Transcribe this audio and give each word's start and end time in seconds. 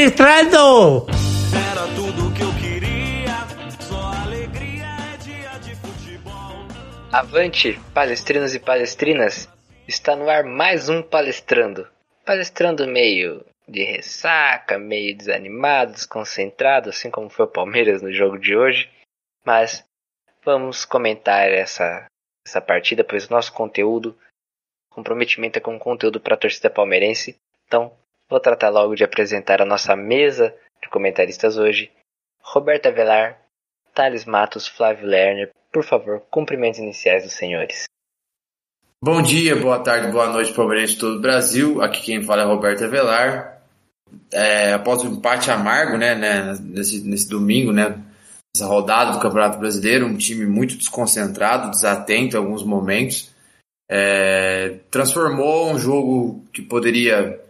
palestrando! 0.00 1.06
Era 1.52 1.86
tudo 1.94 2.32
que 2.34 2.42
eu 2.42 2.52
queria, 2.54 3.46
só 3.80 4.00
alegria 4.24 4.86
é 4.86 5.16
dia 5.18 5.58
de 5.58 5.74
futebol. 5.76 6.66
Avante, 7.12 7.78
palestrinos 7.92 8.54
e 8.54 8.58
palestrinas! 8.58 9.46
Está 9.86 10.16
no 10.16 10.30
ar 10.30 10.44
mais 10.44 10.88
um 10.88 11.02
palestrando. 11.02 11.86
Palestrando 12.24 12.86
meio 12.86 13.44
de 13.68 13.84
ressaca, 13.84 14.78
meio 14.78 15.14
desanimado, 15.14 15.92
desconcentrado, 15.92 16.88
assim 16.88 17.10
como 17.10 17.28
foi 17.28 17.44
o 17.44 17.50
Palmeiras 17.50 18.00
no 18.00 18.10
jogo 18.10 18.38
de 18.38 18.56
hoje. 18.56 18.88
Mas 19.44 19.84
vamos 20.42 20.86
comentar 20.86 21.50
essa, 21.50 22.06
essa 22.46 22.60
partida, 22.60 23.04
pois 23.04 23.26
o 23.26 23.32
nosso 23.32 23.52
conteúdo, 23.52 24.16
comprometimento 24.88 25.58
é 25.58 25.60
com 25.60 25.78
conteúdo 25.78 26.18
para 26.18 26.36
a 26.36 26.38
torcida 26.38 26.70
palmeirense. 26.70 27.36
Então, 27.66 27.92
vou 28.30 28.40
tratar 28.40 28.68
logo 28.68 28.94
de 28.94 29.02
apresentar 29.02 29.60
a 29.60 29.66
nossa 29.66 29.96
mesa 29.96 30.54
de 30.80 30.88
comentaristas 30.88 31.58
hoje. 31.58 31.90
Roberta 32.40 32.90
Velar, 32.92 33.38
Thales 33.92 34.24
Matos, 34.24 34.68
Flávio 34.68 35.06
Lerner, 35.06 35.50
por 35.72 35.84
favor, 35.84 36.22
cumprimentos 36.30 36.78
iniciais 36.78 37.24
dos 37.24 37.32
senhores. 37.32 37.84
Bom 39.02 39.20
dia, 39.20 39.56
boa 39.56 39.78
tarde, 39.78 40.12
boa 40.12 40.28
noite, 40.28 40.52
palmeirense 40.52 40.94
de 40.94 41.00
todo 41.00 41.16
o 41.16 41.20
Brasil. 41.20 41.82
Aqui 41.82 42.02
quem 42.02 42.22
fala 42.22 42.42
é 42.42 42.44
Roberto 42.44 42.84
Avelar. 42.84 43.62
É, 44.32 44.74
após 44.74 45.02
o 45.02 45.06
empate 45.06 45.50
amargo, 45.50 45.96
né, 45.96 46.14
né, 46.14 46.54
nesse, 46.60 47.00
nesse 47.08 47.28
domingo, 47.28 47.72
né, 47.72 47.98
essa 48.54 48.66
rodada 48.66 49.12
do 49.12 49.20
Campeonato 49.20 49.58
Brasileiro, 49.58 50.06
um 50.06 50.16
time 50.16 50.44
muito 50.46 50.76
desconcentrado, 50.76 51.70
desatento 51.70 52.36
em 52.36 52.38
alguns 52.38 52.64
momentos, 52.64 53.30
é, 53.88 54.80
transformou 54.90 55.72
um 55.72 55.78
jogo 55.78 56.44
que 56.52 56.60
poderia, 56.60 57.40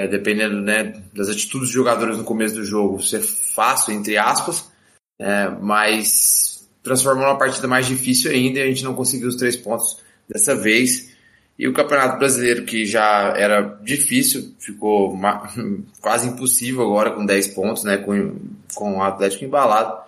é, 0.00 0.08
dependendo 0.08 0.62
né, 0.62 1.02
das 1.14 1.28
atitudes 1.28 1.68
dos 1.68 1.74
jogadores 1.74 2.16
no 2.16 2.24
começo 2.24 2.54
do 2.54 2.64
jogo, 2.64 3.02
ser 3.02 3.20
fácil, 3.20 3.92
entre 3.92 4.16
aspas, 4.16 4.70
é, 5.18 5.46
mas 5.60 6.66
transformou 6.82 7.26
uma 7.26 7.36
partida 7.36 7.68
mais 7.68 7.86
difícil 7.86 8.30
ainda 8.30 8.60
e 8.60 8.62
a 8.62 8.66
gente 8.66 8.82
não 8.82 8.94
conseguiu 8.94 9.28
os 9.28 9.36
três 9.36 9.56
pontos 9.56 9.98
dessa 10.26 10.56
vez. 10.56 11.10
E 11.58 11.68
o 11.68 11.74
Campeonato 11.74 12.18
Brasileiro, 12.18 12.64
que 12.64 12.86
já 12.86 13.34
era 13.36 13.60
difícil, 13.82 14.54
ficou 14.58 15.14
quase 16.00 16.28
impossível 16.28 16.80
agora 16.80 17.10
com 17.10 17.26
10 17.26 17.48
pontos, 17.48 17.84
né, 17.84 17.98
com, 17.98 18.38
com 18.74 18.96
o 18.96 19.02
Atlético 19.02 19.44
embalado. 19.44 20.00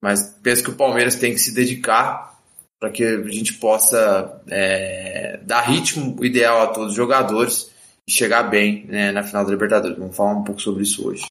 Mas 0.00 0.38
penso 0.44 0.62
que 0.62 0.70
o 0.70 0.76
Palmeiras 0.76 1.16
tem 1.16 1.32
que 1.32 1.40
se 1.40 1.52
dedicar 1.52 2.38
para 2.78 2.90
que 2.90 3.02
a 3.02 3.30
gente 3.30 3.54
possa 3.54 4.40
é, 4.48 5.40
dar 5.42 5.62
ritmo 5.62 6.24
ideal 6.24 6.62
a 6.62 6.66
todos 6.68 6.90
os 6.90 6.96
jogadores 6.96 7.73
chegar 8.08 8.44
bem 8.44 8.86
né, 8.86 9.12
na 9.12 9.22
final 9.22 9.44
da 9.44 9.50
Libertadores. 9.50 9.98
Vamos 9.98 10.16
falar 10.16 10.32
um 10.32 10.44
pouco 10.44 10.60
sobre 10.60 10.82
isso 10.82 11.08
hoje. 11.08 11.26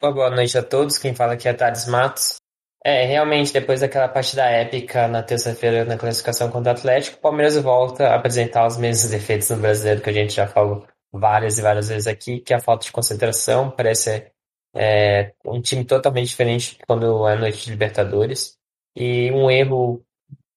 Boa 0.00 0.30
noite 0.30 0.56
a 0.56 0.62
todos. 0.62 0.98
Quem 0.98 1.14
fala 1.14 1.34
aqui 1.34 1.48
é 1.48 1.52
Thales 1.52 1.86
Matos. 1.86 2.36
É, 2.84 3.04
realmente, 3.04 3.52
depois 3.52 3.80
daquela 3.80 4.08
partida 4.08 4.44
épica 4.44 5.08
na 5.08 5.22
terça-feira 5.22 5.84
na 5.84 5.98
classificação 5.98 6.50
contra 6.50 6.72
o 6.72 6.76
Atlético, 6.76 7.18
o 7.18 7.20
Palmeiras 7.20 7.56
volta 7.56 8.08
a 8.08 8.14
apresentar 8.14 8.66
os 8.66 8.76
mesmos 8.76 9.10
defeitos 9.10 9.50
no 9.50 9.56
brasileiro 9.56 10.00
que 10.00 10.10
a 10.10 10.12
gente 10.12 10.32
já 10.32 10.46
falou 10.46 10.86
várias 11.12 11.58
e 11.58 11.62
várias 11.62 11.88
vezes 11.88 12.06
aqui, 12.06 12.40
que 12.40 12.52
é 12.52 12.56
a 12.56 12.60
falta 12.60 12.84
de 12.84 12.92
concentração, 12.92 13.70
parece 13.70 14.30
é, 14.74 15.32
um 15.44 15.60
time 15.60 15.84
totalmente 15.84 16.28
diferente 16.28 16.78
quando 16.86 17.26
é 17.26 17.36
noite 17.36 17.64
de 17.64 17.70
Libertadores, 17.70 18.56
e 18.94 19.30
um 19.32 19.50
erro 19.50 20.04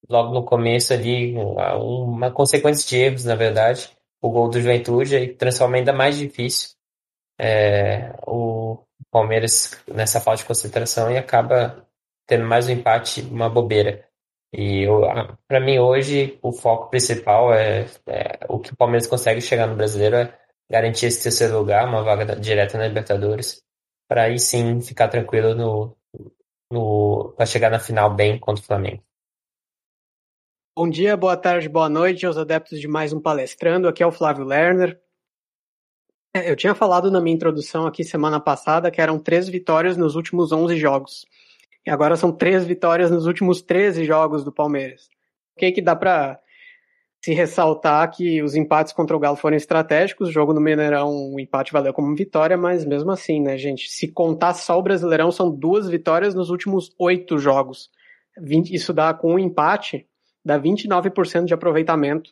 logo 0.09 0.33
no 0.33 0.44
começo 0.44 0.94
ali, 0.94 1.35
uma 1.35 2.31
consequência 2.31 2.88
de 2.88 2.97
erros, 2.97 3.25
na 3.25 3.35
verdade, 3.35 3.90
o 4.22 4.30
gol 4.30 4.50
do 4.50 4.59
Juventude, 4.62 5.16
e 5.18 5.34
transforma 5.34 5.78
ainda 5.78 5.92
mais 5.92 6.18
difícil 6.18 6.70
é, 7.40 8.14
o 8.28 8.78
Palmeiras 9.09 9.82
nessa 9.88 10.22
falta 10.22 10.42
de 10.42 10.48
concentração 10.48 11.12
e 11.12 11.18
acaba 11.18 11.88
tendo 12.28 12.46
mais 12.46 12.68
um 12.70 12.72
empate, 12.72 13.22
uma 13.22 13.50
bobeira. 13.50 14.06
E 14.54 14.86
para 15.48 15.59
mim 15.59 15.80
hoje 15.80 16.38
o 16.42 16.52
foco 16.52 16.90
principal 16.90 17.54
é, 17.54 17.86
é, 18.08 18.40
o 18.48 18.59
que 18.59 18.74
o 18.74 18.76
Palmeiras 18.76 19.08
consegue 19.08 19.42
chegar 19.42 19.66
no 19.66 19.76
Brasileiro 19.76 20.18
é 20.18 20.38
garantir 20.70 21.08
esse 21.08 21.24
terceiro 21.24 21.58
lugar, 21.58 21.88
uma 21.88 22.03
vaga 22.03 22.36
direta 22.36 22.78
na 22.78 22.88
Libertadores, 22.88 23.62
para 24.08 24.24
aí 24.24 24.40
sim 24.40 24.80
ficar 24.82 25.08
tranquilo 25.08 25.56
no, 25.56 25.98
no 26.72 27.34
para 27.36 27.46
chegar 27.46 27.70
na 27.70 27.80
final 27.80 28.14
bem 28.14 28.38
contra 28.40 28.62
o 28.62 28.66
Flamengo. 28.66 29.03
Bom 30.84 30.90
dia, 30.90 31.16
boa 31.16 31.38
tarde, 31.38 31.69
boa 31.69 31.88
noite 31.88 32.25
aos 32.25 32.40
adeptos 32.40 32.80
de 32.81 32.88
mais 32.88 33.14
um 33.14 33.22
palestrando. 33.22 33.88
Aqui 33.88 34.02
é 34.02 34.08
o 34.08 34.12
Flávio 34.12 34.44
Lerner. 34.44 35.00
É, 36.34 36.50
eu 36.50 36.56
tinha 36.56 36.74
falado 36.74 37.12
na 37.12 37.22
minha 37.22 37.36
introdução 37.36 37.86
aqui 37.86 38.03
semana 38.03 38.40
passada 38.40 38.90
que 38.90 39.00
eram 39.00 39.20
três 39.20 39.47
vitórias 39.47 39.96
nos 39.96 40.16
últimos 40.16 40.52
11 40.52 40.75
jogos. 40.78 41.28
E 41.86 41.91
agora 41.91 42.16
são 42.16 42.31
três 42.31 42.66
vitórias 42.66 43.12
nos 43.12 43.28
últimos 43.28 43.62
13 43.62 44.06
jogos 44.06 44.44
do 44.44 44.52
Palmeiras. 44.52 45.08
O 45.56 45.59
que, 45.59 45.72
que 45.72 45.84
dá 45.84 45.96
para 45.96 46.40
se 47.24 47.31
ressaltar 47.31 48.09
que 48.09 48.41
os 48.41 48.56
empates 48.56 48.91
contra 48.91 49.16
o 49.16 49.20
Galo 49.20 49.38
foram 49.38 49.58
estratégicos, 49.58 50.30
o 50.30 50.31
jogo 50.31 50.52
no 50.52 50.59
Mineirão, 50.59 51.31
o 51.31 51.40
empate 51.40 51.72
valeu 51.72 51.94
como 51.94 52.16
vitória, 52.16 52.58
mas 52.58 52.84
mesmo 52.86 53.12
assim, 53.12 53.40
né, 53.40 53.56
gente, 53.56 53.88
se 53.88 54.08
contar 54.08 54.56
só 54.56 54.80
o 54.80 54.81
Brasileirão, 54.81 55.31
são 55.31 55.52
duas 55.52 55.88
vitórias 55.88 56.34
nos 56.34 56.50
últimos 56.50 56.91
oito 56.97 57.38
jogos. 57.38 57.91
Isso 58.72 58.91
dá, 58.91 59.14
com 59.14 59.36
um 59.36 59.40
empate, 59.40 60.08
dá 60.44 60.59
29% 60.59 61.46
de 61.46 61.53
aproveitamento. 61.53 62.31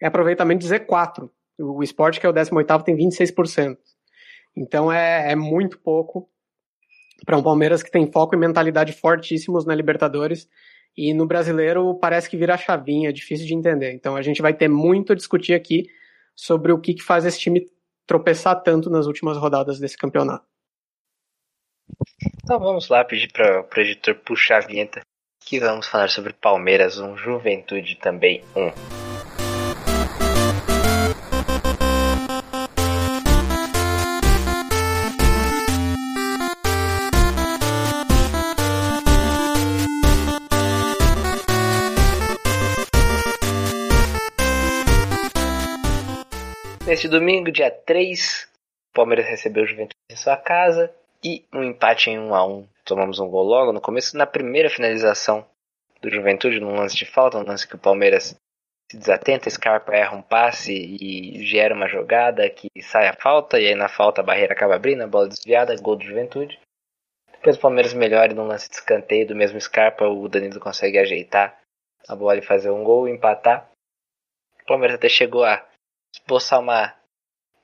É 0.00 0.06
aproveitamento 0.06 0.66
de 0.66 0.74
Z4. 0.74 1.30
O 1.58 1.82
esporte, 1.82 2.18
que 2.18 2.26
é 2.26 2.28
o 2.28 2.32
18º, 2.32 2.82
tem 2.82 2.96
26%. 2.96 3.76
Então 4.56 4.92
é, 4.92 5.32
é 5.32 5.36
muito 5.36 5.78
pouco 5.78 6.28
para 7.24 7.36
um 7.36 7.42
Palmeiras 7.42 7.82
que 7.82 7.90
tem 7.90 8.10
foco 8.10 8.34
e 8.34 8.38
mentalidade 8.38 8.92
fortíssimos 8.92 9.64
na 9.64 9.74
Libertadores. 9.74 10.48
E 10.96 11.14
no 11.14 11.26
brasileiro 11.26 11.94
parece 11.98 12.28
que 12.28 12.36
vira 12.36 12.56
chavinha, 12.56 13.08
é 13.08 13.12
difícil 13.12 13.46
de 13.46 13.54
entender. 13.54 13.92
Então 13.92 14.16
a 14.16 14.22
gente 14.22 14.42
vai 14.42 14.52
ter 14.52 14.68
muito 14.68 15.12
a 15.12 15.16
discutir 15.16 15.54
aqui 15.54 15.86
sobre 16.34 16.72
o 16.72 16.80
que, 16.80 16.94
que 16.94 17.02
faz 17.02 17.24
esse 17.24 17.38
time 17.38 17.66
tropeçar 18.06 18.60
tanto 18.62 18.90
nas 18.90 19.06
últimas 19.06 19.38
rodadas 19.38 19.78
desse 19.78 19.96
campeonato. 19.96 20.44
Então 22.42 22.58
vamos 22.58 22.88
lá 22.88 23.04
pedir 23.04 23.30
para 23.32 23.62
o 23.62 23.80
editor 23.80 24.16
puxar 24.16 24.62
a 24.62 24.66
vinheta 24.66 25.00
que 25.44 25.60
vamos 25.60 25.86
falar 25.86 26.08
sobre 26.08 26.32
Palmeiras 26.32 26.98
1, 26.98 27.16
Juventude 27.16 27.96
também 27.96 28.42
1. 28.56 28.72
Neste 46.86 47.08
domingo, 47.08 47.50
dia 47.50 47.70
3, 47.70 48.48
o 48.90 48.94
Palmeiras 48.94 49.26
recebeu 49.26 49.64
o 49.64 49.66
Juventude 49.66 49.96
em 50.10 50.16
sua 50.16 50.36
casa 50.36 50.94
e 51.22 51.44
um 51.52 51.62
empate 51.62 52.10
em 52.10 52.18
1 52.18 52.34
a 52.34 52.46
1 52.46 52.68
Tomamos 52.84 53.20
um 53.20 53.28
gol 53.28 53.44
logo 53.44 53.72
no 53.72 53.80
começo, 53.80 54.16
na 54.16 54.26
primeira 54.26 54.68
finalização 54.68 55.46
do 56.00 56.10
Juventude, 56.10 56.58
num 56.58 56.74
lance 56.74 56.96
de 56.96 57.06
falta, 57.06 57.38
um 57.38 57.46
lance 57.46 57.66
que 57.66 57.76
o 57.76 57.78
Palmeiras 57.78 58.36
se 58.90 58.98
desatenta, 58.98 59.48
Scarpa 59.48 59.94
erra 59.94 60.16
um 60.16 60.22
passe 60.22 60.72
e 60.72 61.46
gera 61.46 61.74
uma 61.74 61.86
jogada 61.86 62.50
que 62.50 62.68
sai 62.82 63.06
a 63.06 63.14
falta, 63.14 63.60
e 63.60 63.68
aí 63.68 63.74
na 63.76 63.88
falta 63.88 64.20
a 64.20 64.24
barreira 64.24 64.52
acaba 64.52 64.74
abrindo, 64.74 65.02
a 65.02 65.06
bola 65.06 65.28
desviada, 65.28 65.76
gol 65.80 65.94
do 65.94 66.04
Juventude. 66.04 66.58
Depois 67.30 67.56
o 67.56 67.60
Palmeiras 67.60 67.94
melhora 67.94 68.34
num 68.34 68.46
lance 68.46 68.68
de 68.68 68.74
escanteio 68.74 69.28
do 69.28 69.36
mesmo 69.36 69.60
Scarpa, 69.60 70.04
o 70.06 70.28
Danilo 70.28 70.58
consegue 70.58 70.98
ajeitar 70.98 71.56
a 72.08 72.16
bola 72.16 72.38
e 72.38 72.42
fazer 72.42 72.70
um 72.70 72.82
gol, 72.82 73.08
empatar. 73.08 73.70
O 74.62 74.66
Palmeiras 74.66 74.96
até 74.96 75.08
chegou 75.08 75.44
a 75.44 75.64
esboçar 76.14 76.58
uma, 76.58 76.92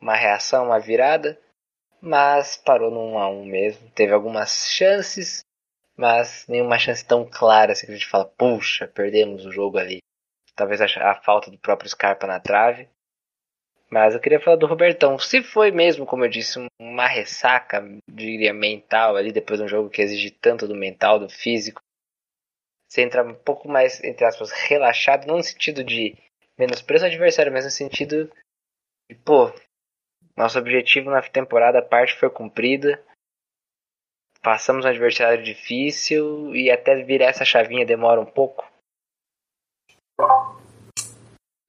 uma 0.00 0.14
reação, 0.14 0.66
uma 0.66 0.78
virada, 0.78 1.38
mas 2.00 2.56
parou 2.56 2.90
no 2.90 3.00
1 3.12 3.18
a 3.18 3.30
1 3.30 3.44
mesmo. 3.44 3.90
Teve 3.90 4.12
algumas 4.12 4.66
chances, 4.68 5.44
mas 5.96 6.46
nenhuma 6.48 6.78
chance 6.78 7.04
tão 7.04 7.28
clara 7.28 7.72
assim 7.72 7.86
que 7.86 7.92
a 7.92 7.96
gente 7.96 8.08
fala, 8.08 8.24
puxa, 8.24 8.86
perdemos 8.86 9.44
o 9.44 9.52
jogo 9.52 9.78
ali. 9.78 9.98
Talvez 10.54 10.80
a, 10.80 11.14
falta 11.14 11.50
do 11.50 11.58
próprio 11.58 11.88
Scarpa 11.88 12.26
na 12.26 12.40
trave. 12.40 12.88
Mas 13.90 14.14
eu 14.14 14.20
queria 14.20 14.40
falar 14.40 14.56
do 14.56 14.66
Robertão. 14.66 15.18
Se 15.18 15.42
foi 15.42 15.70
mesmo, 15.70 16.04
como 16.04 16.24
eu 16.24 16.28
disse, 16.28 16.58
uma 16.78 17.06
ressaca, 17.06 17.82
diria, 18.08 18.52
mental 18.52 19.16
ali, 19.16 19.32
depois 19.32 19.58
de 19.58 19.64
um 19.64 19.68
jogo 19.68 19.88
que 19.88 20.02
exige 20.02 20.30
tanto 20.30 20.68
do 20.68 20.74
mental, 20.74 21.18
do 21.18 21.28
físico, 21.28 21.80
você 22.88 23.02
entra 23.02 23.22
um 23.22 23.34
pouco 23.34 23.68
mais, 23.68 24.02
entre 24.02 24.24
aspas, 24.24 24.50
relaxado, 24.50 25.26
não 25.26 25.36
no 25.36 25.42
sentido 25.42 25.84
de 25.84 26.16
menosprezo 26.58 27.04
ao 27.04 27.10
adversário, 27.10 27.52
mas 27.52 27.64
no 27.64 27.70
sentido 27.70 28.30
de, 29.08 29.14
pô, 29.16 29.52
nosso 30.38 30.58
objetivo 30.58 31.10
na 31.10 31.20
temporada, 31.20 31.80
a 31.80 31.84
parte 31.84 32.14
foi 32.14 32.30
cumprida. 32.30 33.02
Passamos 34.40 34.84
um 34.84 34.88
adversário 34.88 35.42
difícil 35.42 36.54
e 36.54 36.70
até 36.70 37.02
virar 37.02 37.26
essa 37.26 37.44
chavinha 37.44 37.84
demora 37.84 38.20
um 38.20 38.24
pouco. 38.24 38.64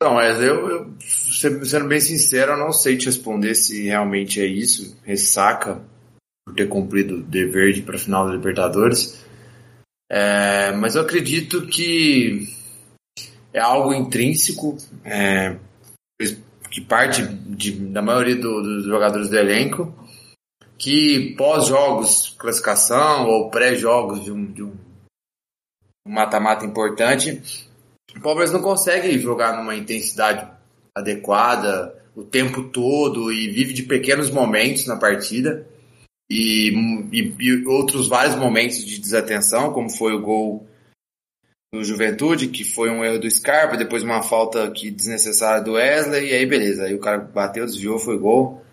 Não, 0.01 0.13
mas 0.13 0.39
eu, 0.42 0.69
eu, 0.69 0.95
sendo 1.01 1.88
bem 1.88 2.00
sincero, 2.00 2.51
eu 2.51 2.57
não 2.57 2.71
sei 2.71 2.95
te 2.95 3.07
responder 3.07 3.56
se 3.56 3.88
realmente 3.88 4.39
é 4.39 4.45
isso, 4.45 4.98
ressaca. 5.04 5.81
por 6.45 6.56
ter 6.56 6.69
cumprido 6.69 7.16
o 7.16 7.24
dever 7.24 7.83
para 7.83 7.95
a 7.95 8.00
final 8.00 8.27
da 8.27 8.33
Libertadores. 8.33 9.25
É, 10.12 10.71
mas 10.74 10.95
eu 10.95 11.01
acredito 11.01 11.68
que 11.68 12.48
é 13.51 13.60
algo 13.60 13.94
intrínseco, 13.94 14.77
é, 15.04 15.57
que 16.69 16.81
parte 16.81 17.24
de, 17.59 17.73
da 17.73 18.01
maioria 18.01 18.38
do, 18.38 18.61
dos 18.63 18.85
jogadores 18.85 19.29
do 19.29 19.38
elenco, 19.38 19.94
que 20.77 21.35
pós-jogos, 21.35 22.33
classificação 22.39 23.27
ou 23.27 23.50
pré-jogos 23.50 24.23
de 24.23 24.31
um, 24.31 24.53
um 26.07 26.11
mata-mata 26.11 26.65
importante, 26.65 27.41
o 28.15 28.21
Palmeiras 28.21 28.53
não 28.53 28.61
consegue 28.61 29.19
jogar 29.19 29.57
numa 29.57 29.75
intensidade 29.75 30.50
adequada 30.95 31.94
o 32.15 32.23
tempo 32.23 32.63
todo 32.69 33.31
e 33.31 33.50
vive 33.50 33.73
de 33.73 33.83
pequenos 33.83 34.31
momentos 34.31 34.88
na 34.88 34.95
partida 34.95 35.67
e, 36.29 36.69
e, 37.11 37.35
e 37.39 37.67
outros 37.67 38.07
vários 38.07 38.35
momentos 38.35 38.83
de 38.85 39.00
desatenção, 39.00 39.73
como 39.73 39.89
foi 39.89 40.13
o 40.13 40.21
gol 40.21 40.69
do 41.74 41.83
Juventude, 41.83 42.48
que 42.48 42.63
foi 42.63 42.89
um 42.89 43.06
erro 43.06 43.19
do 43.19 43.30
Scarpa, 43.30 43.77
depois 43.77 44.01
uma 44.01 44.24
falta 44.24 44.69
que 44.71 44.89
desnecessária 44.89 45.62
do 45.62 45.74
Wesley, 45.74 46.30
e 46.30 46.33
aí 46.33 46.45
beleza, 46.45 46.86
aí 46.86 46.95
o 46.95 47.00
cara 47.00 47.19
bateu, 47.19 47.66
desviou, 47.66 48.00
foi 48.00 48.18
gol. 48.18 48.63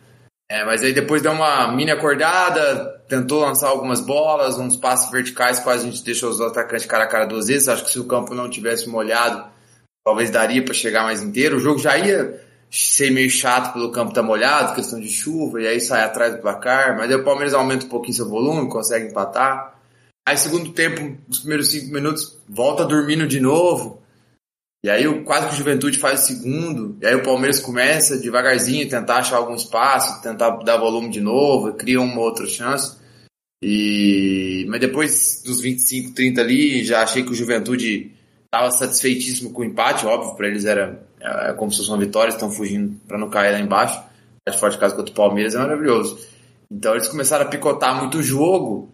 É, 0.49 0.65
mas 0.65 0.83
aí 0.83 0.93
depois 0.93 1.21
deu 1.21 1.33
uma 1.33 1.73
mini 1.73 1.91
acordada, 1.91 3.03
tentou 3.09 3.41
lançar 3.41 3.69
algumas 3.69 4.01
bolas, 4.01 4.59
uns 4.59 4.77
passos 4.77 5.11
verticais, 5.11 5.59
quase 5.59 5.87
a 5.87 5.91
gente 5.91 6.05
deixou 6.05 6.31
os 6.31 6.41
atacantes 6.41 6.87
cara 6.87 7.05
a 7.05 7.09
cara 7.09 7.27
duas 7.27 7.49
vezes. 7.49 7.69
Acho 7.69 7.85
que 7.85 7.91
se 7.91 7.99
o 7.99 8.05
campo 8.05 8.33
não 8.33 8.49
tivesse 8.49 8.89
molhado, 8.89 9.45
talvez 10.05 10.31
daria 10.31 10.65
para 10.65 10.73
chegar 10.73 11.03
mais 11.03 11.21
inteiro. 11.21 11.57
O 11.57 11.61
jogo 11.61 11.81
já 11.81 11.99
ia 11.99 12.41
ser 12.71 13.11
meio 13.11 13.29
chato 13.29 13.73
pelo 13.73 13.91
campo 13.91 14.15
tá 14.15 14.23
molhado, 14.23 14.75
questão 14.75 15.01
de 15.01 15.09
chuva, 15.09 15.61
e 15.61 15.67
aí 15.67 15.81
sai 15.81 16.05
atrás 16.05 16.37
do 16.37 16.41
placar. 16.41 16.97
Mas 16.97 17.11
aí 17.11 17.17
o 17.17 17.25
Palmeiras 17.25 17.53
aumenta 17.53 17.85
um 17.85 17.89
pouquinho 17.89 18.15
seu 18.15 18.29
volume, 18.29 18.69
consegue 18.69 19.09
empatar. 19.09 19.76
Aí 20.27 20.37
segundo 20.37 20.73
tempo, 20.73 21.17
os 21.29 21.39
primeiros 21.39 21.71
cinco 21.71 21.93
minutos, 21.93 22.37
volta 22.49 22.85
dormindo 22.85 23.29
de 23.29 23.39
novo. 23.39 24.03
E 24.85 24.91
aí 24.91 25.05
quase 25.25 25.49
que 25.49 25.55
o 25.55 25.57
Juventude 25.57 25.99
faz 25.99 26.21
o 26.21 26.27
segundo, 26.27 26.97
e 27.01 27.07
aí 27.07 27.15
o 27.15 27.23
Palmeiras 27.23 27.61
começa 27.61 28.19
devagarzinho 28.19 28.89
tentar 28.89 29.17
achar 29.17 29.37
algum 29.37 29.55
espaço, 29.55 30.23
tentar 30.23 30.51
dar 30.65 30.77
volume 30.77 31.11
de 31.11 31.21
novo, 31.21 31.73
cria 31.75 32.01
uma 32.01 32.21
outra 32.21 32.47
chance. 32.47 32.97
E 33.63 34.67
mas 34.69 34.81
depois 34.81 35.43
dos 35.45 35.61
25, 35.61 36.13
30 36.13 36.41
ali, 36.41 36.85
já 36.85 37.03
achei 37.03 37.23
que 37.23 37.33
o 37.33 37.35
Juventude 37.35 38.13
estava 38.45 38.71
satisfeitíssimo 38.71 39.53
com 39.53 39.63
o 39.63 39.65
empate, 39.65 40.07
óbvio, 40.07 40.35
para 40.35 40.49
eles 40.49 40.65
era, 40.65 41.07
era 41.21 41.55
como 41.55 41.71
se 41.71 41.79
fosse 41.79 41.91
uma 41.91 41.99
vitória, 41.99 42.31
estão 42.31 42.51
fugindo 42.51 43.01
para 43.07 43.19
não 43.19 43.31
cair 43.31 43.53
lá 43.53 43.61
embaixo. 43.61 44.01
De 44.49 44.57
forte 44.59 44.79
caso 44.79 44.95
contra 44.95 45.13
o 45.13 45.17
Palmeiras 45.17 45.55
é 45.55 45.59
maravilhoso. 45.59 46.19
Então 46.71 46.93
eles 46.93 47.09
começaram 47.09 47.45
a 47.45 47.49
picotar 47.49 47.99
muito 47.99 48.19
o 48.19 48.23
jogo. 48.23 48.93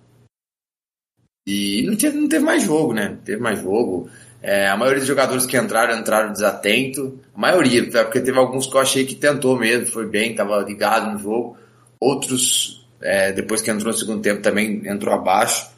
E 1.47 1.83
não 1.87 1.97
teve, 1.97 2.17
não 2.17 2.29
teve 2.29 2.45
mais 2.45 2.63
jogo, 2.63 2.93
né? 2.93 3.11
Não 3.11 3.17
teve 3.17 3.41
mais 3.41 3.61
jogo. 3.61 4.09
É, 4.41 4.69
a 4.69 4.77
maioria 4.77 5.01
dos 5.01 5.09
jogadores 5.09 5.47
que 5.47 5.57
entraram, 5.57 5.99
entraram 5.99 6.33
desatento. 6.33 7.21
A 7.35 7.39
maioria, 7.39 7.89
porque 7.89 8.21
teve 8.21 8.39
alguns 8.39 8.67
que 8.67 8.77
eu 8.77 8.81
achei 8.81 9.05
que 9.05 9.15
tentou 9.15 9.59
mesmo, 9.59 9.87
foi 9.87 10.07
bem, 10.07 10.33
estava 10.33 10.59
ligado 10.63 11.13
no 11.13 11.19
jogo. 11.19 11.57
Outros, 12.01 12.85
é, 13.01 13.33
depois 13.33 13.61
que 13.61 13.71
entrou 13.71 13.93
no 13.93 13.99
segundo 13.99 14.23
tempo, 14.23 14.43
também 14.43 14.87
entrou 14.87 15.15
abaixo. 15.15 15.71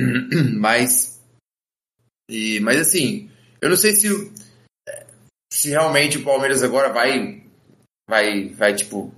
Mas, 0.56 1.20
e, 2.30 2.60
mas 2.60 2.80
assim, 2.80 3.28
eu 3.60 3.68
não 3.68 3.76
sei 3.76 3.92
se, 3.92 4.32
se 5.52 5.70
realmente 5.70 6.16
o 6.16 6.22
Palmeiras 6.22 6.62
agora 6.62 6.92
vai, 6.92 7.42
vai, 8.08 8.48
vai 8.50 8.74
tipo, 8.74 9.12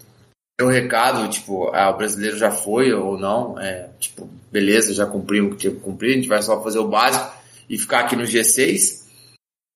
ter 0.57 0.65
o 0.65 0.69
um 0.69 0.71
recado, 0.71 1.29
tipo, 1.29 1.69
ah, 1.75 1.91
o 1.91 1.97
brasileiro 1.99 2.39
já 2.39 2.51
foi 2.51 2.93
ou 2.93 3.19
não. 3.19 3.61
É, 3.61 3.91
tipo, 4.01 4.29
beleza, 4.53 4.93
já 4.93 5.07
cumprimos 5.07 5.53
o 5.53 5.55
que 5.55 5.63
tinha 5.63 5.75
que 5.75 5.81
cumprir, 5.81 6.13
a 6.13 6.15
gente 6.17 6.29
vai 6.29 6.43
só 6.43 6.63
fazer 6.63 6.79
o 6.79 6.89
básico 6.89 7.35
e 7.69 7.79
ficar 7.79 8.01
aqui 8.01 8.15
no 8.15 8.25
G6, 8.25 9.03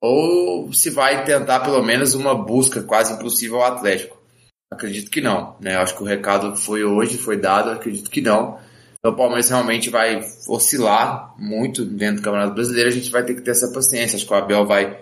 ou 0.02 0.72
se 0.72 0.90
vai 0.90 1.24
tentar 1.24 1.60
pelo 1.60 1.82
menos 1.82 2.14
uma 2.14 2.34
busca 2.34 2.82
quase 2.82 3.14
impossível 3.14 3.62
ao 3.62 3.72
Atlético. 3.72 4.16
Acredito 4.70 5.10
que 5.10 5.20
não, 5.20 5.56
né? 5.60 5.76
Acho 5.76 5.96
que 5.96 6.02
o 6.02 6.06
recado 6.06 6.54
foi 6.56 6.84
hoje, 6.84 7.16
foi 7.16 7.38
dado, 7.38 7.70
acredito 7.70 8.10
que 8.10 8.20
não. 8.20 8.58
Então 8.98 9.12
o 9.12 9.16
Palmeiras 9.16 9.48
realmente 9.48 9.88
vai 9.88 10.20
oscilar 10.48 11.34
muito 11.38 11.84
dentro 11.84 12.16
do 12.16 12.22
Campeonato 12.22 12.54
Brasileiro, 12.54 12.88
a 12.88 12.92
gente 12.92 13.10
vai 13.10 13.24
ter 13.24 13.34
que 13.34 13.42
ter 13.42 13.52
essa 13.52 13.72
paciência. 13.72 14.16
Acho 14.16 14.26
que 14.26 14.32
o 14.32 14.36
Abel 14.36 14.66
vai 14.66 15.00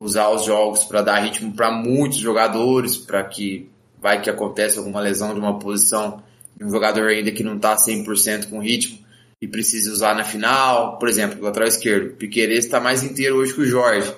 usar 0.00 0.30
os 0.30 0.44
jogos 0.44 0.84
para 0.84 1.02
dar 1.02 1.18
ritmo 1.18 1.52
para 1.54 1.70
muitos 1.70 2.18
jogadores, 2.18 2.96
para 2.96 3.22
que 3.24 3.70
vai 4.00 4.20
que 4.20 4.30
acontece 4.30 4.78
alguma 4.78 5.00
lesão 5.00 5.34
de 5.34 5.40
uma 5.40 5.58
posição 5.58 6.22
um 6.60 6.70
jogador 6.70 7.08
ainda 7.08 7.30
que 7.30 7.42
não 7.42 7.56
está 7.56 7.76
100% 7.76 8.48
com 8.48 8.60
ritmo 8.60 8.98
e 9.40 9.48
precise 9.48 9.90
usar 9.90 10.14
na 10.14 10.24
final. 10.24 10.98
Por 10.98 11.08
exemplo, 11.08 11.40
o 11.40 11.44
lateral 11.44 11.68
esquerdo. 11.68 12.16
Piqueires 12.16 12.64
está 12.64 12.80
mais 12.80 13.02
inteiro 13.02 13.36
hoje 13.36 13.54
que 13.54 13.60
o 13.60 13.66
Jorge, 13.66 14.12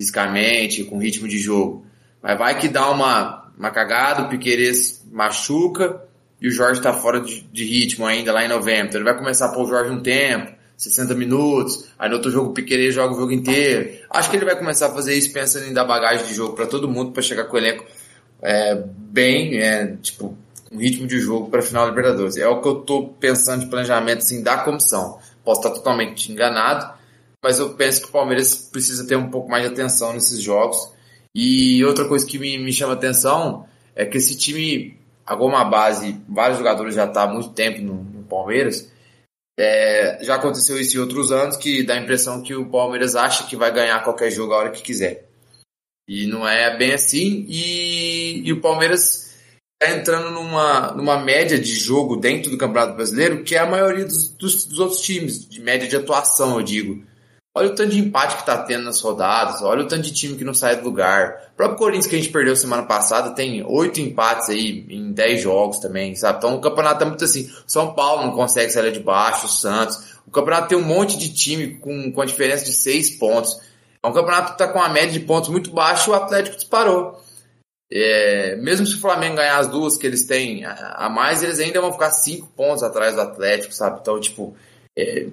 fisicamente, 0.00 0.84
com 0.84 0.98
ritmo 0.98 1.28
de 1.28 1.38
jogo. 1.38 1.86
Mas 2.22 2.38
vai 2.38 2.58
que 2.58 2.68
dá 2.68 2.90
uma, 2.90 3.52
uma 3.56 3.70
cagada, 3.70 4.22
o 4.22 4.28
Piqueires 4.28 5.04
machuca 5.10 6.02
e 6.40 6.48
o 6.48 6.50
Jorge 6.50 6.80
está 6.80 6.92
fora 6.92 7.20
de, 7.20 7.40
de, 7.42 7.64
ritmo 7.64 8.06
ainda 8.06 8.32
lá 8.32 8.44
em 8.44 8.48
novembro. 8.48 8.88
Então 8.88 9.00
ele 9.00 9.10
vai 9.10 9.18
começar 9.18 9.46
a 9.46 9.52
pôr 9.52 9.64
o 9.64 9.68
Jorge 9.68 9.90
um 9.90 10.00
tempo, 10.00 10.52
60 10.76 11.14
minutos, 11.14 11.88
aí 11.98 12.08
no 12.08 12.16
outro 12.16 12.30
jogo 12.30 12.50
o 12.50 12.54
Piqueires 12.54 12.94
joga 12.94 13.14
o 13.14 13.18
jogo 13.18 13.32
inteiro. 13.32 13.98
Acho 14.10 14.30
que 14.30 14.36
ele 14.36 14.44
vai 14.44 14.56
começar 14.56 14.86
a 14.86 14.92
fazer 14.92 15.14
isso 15.14 15.32
pensando 15.32 15.66
em 15.66 15.72
dar 15.72 15.84
bagagem 15.84 16.26
de 16.26 16.34
jogo 16.34 16.54
para 16.54 16.66
todo 16.66 16.88
mundo 16.88 17.12
para 17.12 17.22
chegar 17.22 17.44
com 17.44 17.56
o 17.56 17.58
elenco 17.58 17.84
é, 18.42 18.74
bem, 18.96 19.58
é, 19.58 19.96
tipo, 20.02 20.36
um 20.70 20.78
ritmo 20.78 21.06
de 21.06 21.20
jogo 21.20 21.50
para 21.50 21.60
a 21.60 21.62
final 21.62 21.84
da 21.84 21.90
Libertadores. 21.90 22.36
É 22.36 22.48
o 22.48 22.60
que 22.60 22.68
eu 22.68 22.80
estou 22.80 23.08
pensando 23.08 23.64
de 23.64 23.70
planejamento 23.70 24.18
assim, 24.18 24.42
da 24.42 24.58
comissão. 24.58 25.18
Posso 25.44 25.60
estar 25.60 25.70
totalmente 25.70 26.30
enganado, 26.30 26.92
mas 27.42 27.58
eu 27.58 27.74
penso 27.74 28.02
que 28.02 28.08
o 28.08 28.12
Palmeiras 28.12 28.54
precisa 28.54 29.06
ter 29.06 29.16
um 29.16 29.30
pouco 29.30 29.48
mais 29.48 29.62
de 29.62 29.72
atenção 29.72 30.12
nesses 30.12 30.40
jogos. 30.40 30.92
E 31.34 31.84
outra 31.84 32.06
coisa 32.06 32.26
que 32.26 32.38
me, 32.38 32.58
me 32.58 32.72
chama 32.72 32.94
atenção 32.94 33.66
é 33.94 34.04
que 34.04 34.18
esse 34.18 34.36
time, 34.36 34.98
alguma 35.24 35.64
base, 35.64 36.20
vários 36.28 36.58
jogadores 36.58 36.94
já 36.94 37.04
estão 37.04 37.22
tá 37.22 37.30
há 37.30 37.32
muito 37.32 37.50
tempo 37.50 37.80
no, 37.80 37.94
no 37.94 38.22
Palmeiras. 38.24 38.90
É, 39.58 40.18
já 40.22 40.34
aconteceu 40.34 40.78
isso 40.78 40.96
em 40.96 41.00
outros 41.00 41.32
anos, 41.32 41.56
que 41.56 41.82
dá 41.82 41.94
a 41.94 41.98
impressão 41.98 42.42
que 42.42 42.54
o 42.54 42.68
Palmeiras 42.68 43.14
acha 43.14 43.46
que 43.46 43.56
vai 43.56 43.72
ganhar 43.72 44.02
qualquer 44.02 44.30
jogo 44.30 44.52
a 44.52 44.58
hora 44.58 44.70
que 44.70 44.82
quiser. 44.82 45.26
E 46.08 46.26
não 46.26 46.46
é 46.46 46.76
bem 46.76 46.92
assim. 46.92 47.46
E, 47.48 48.42
e 48.44 48.52
o 48.52 48.60
Palmeiras 48.60 49.25
está 49.80 49.94
entrando 49.94 50.30
numa, 50.30 50.92
numa 50.92 51.18
média 51.18 51.58
de 51.58 51.74
jogo 51.74 52.16
dentro 52.16 52.50
do 52.50 52.58
Campeonato 52.58 52.94
Brasileiro 52.94 53.44
que 53.44 53.54
é 53.54 53.58
a 53.58 53.66
maioria 53.66 54.04
dos, 54.04 54.30
dos, 54.30 54.64
dos 54.64 54.78
outros 54.78 55.00
times, 55.02 55.46
de 55.46 55.60
média 55.60 55.86
de 55.86 55.96
atuação, 55.96 56.58
eu 56.58 56.62
digo. 56.62 57.04
Olha 57.54 57.68
o 57.68 57.74
tanto 57.74 57.90
de 57.90 57.98
empate 57.98 58.34
que 58.34 58.40
está 58.40 58.58
tendo 58.58 58.84
nas 58.84 59.00
rodadas, 59.00 59.62
olha 59.62 59.82
o 59.82 59.88
tanto 59.88 60.02
de 60.02 60.12
time 60.12 60.36
que 60.36 60.44
não 60.44 60.52
sai 60.52 60.76
do 60.76 60.84
lugar. 60.84 61.50
O 61.54 61.56
próprio 61.56 61.78
Corinthians 61.78 62.06
que 62.06 62.14
a 62.14 62.18
gente 62.18 62.30
perdeu 62.30 62.54
semana 62.54 62.82
passada 62.82 63.30
tem 63.30 63.64
oito 63.66 63.98
empates 63.98 64.50
aí 64.50 64.84
em 64.90 65.10
dez 65.12 65.40
jogos 65.40 65.78
também, 65.78 66.14
sabe? 66.14 66.36
Então 66.36 66.56
o 66.56 66.60
campeonato 66.60 67.02
é 67.02 67.06
muito 67.06 67.24
assim. 67.24 67.50
São 67.66 67.94
Paulo 67.94 68.26
não 68.26 68.32
consegue 68.32 68.70
sair 68.70 68.92
de 68.92 69.00
baixo, 69.00 69.46
o 69.46 69.48
Santos. 69.48 70.16
O 70.26 70.30
campeonato 70.30 70.68
tem 70.68 70.76
um 70.76 70.82
monte 70.82 71.16
de 71.16 71.32
time 71.32 71.78
com, 71.78 72.12
com 72.12 72.20
a 72.20 72.26
diferença 72.26 72.62
de 72.64 72.74
seis 72.74 73.10
pontos. 73.10 73.58
É 74.02 74.06
um 74.06 74.12
campeonato 74.12 74.48
que 74.48 74.62
está 74.62 74.68
com 74.68 74.78
uma 74.78 74.90
média 74.90 75.12
de 75.12 75.20
pontos 75.20 75.48
muito 75.48 75.70
baixa 75.70 76.10
e 76.10 76.12
o 76.12 76.14
Atlético 76.14 76.56
disparou. 76.56 77.18
É, 77.90 78.56
mesmo 78.56 78.84
se 78.84 78.94
o 78.96 79.00
Flamengo 79.00 79.36
ganhar 79.36 79.58
as 79.58 79.68
duas 79.68 79.96
que 79.96 80.06
eles 80.06 80.26
têm 80.26 80.64
a, 80.64 81.08
mais, 81.08 81.42
eles 81.42 81.60
ainda 81.60 81.80
vão 81.80 81.92
ficar 81.92 82.10
cinco 82.10 82.48
pontos 82.48 82.82
atrás 82.82 83.14
do 83.14 83.20
Atlético, 83.20 83.72
sabe? 83.72 84.00
Então, 84.00 84.20
tipo, 84.20 84.56
é, 84.98 85.28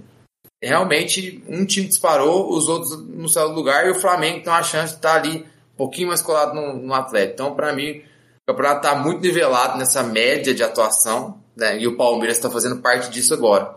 realmente 0.61 1.43
um 1.47 1.65
time 1.65 1.87
disparou, 1.87 2.55
os 2.55 2.69
outros 2.69 2.97
no 3.07 3.27
seu 3.27 3.47
lugar 3.47 3.87
e 3.87 3.91
o 3.91 3.99
Flamengo 3.99 4.43
tem 4.43 4.53
uma 4.53 4.61
chance 4.61 4.93
de 4.93 4.99
estar 4.99 5.15
ali 5.15 5.47
um 5.73 5.77
pouquinho 5.77 6.09
mais 6.09 6.21
colado 6.21 6.53
no, 6.53 6.73
no 6.73 6.93
Atlético. 6.93 7.33
Então, 7.33 7.55
para 7.55 7.73
mim, 7.73 8.03
o 8.47 8.51
campeonato 8.51 8.85
está 8.85 8.95
muito 8.95 9.21
nivelado 9.21 9.77
nessa 9.79 10.03
média 10.03 10.53
de 10.53 10.63
atuação, 10.63 11.41
né? 11.55 11.79
E 11.79 11.87
o 11.87 11.97
Palmeiras 11.97 12.37
está 12.37 12.51
fazendo 12.51 12.81
parte 12.81 13.09
disso 13.09 13.33
agora. 13.33 13.75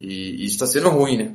E, 0.00 0.42
e 0.42 0.44
isso 0.44 0.54
está 0.54 0.66
sendo 0.66 0.88
ruim, 0.88 1.16
né? 1.16 1.34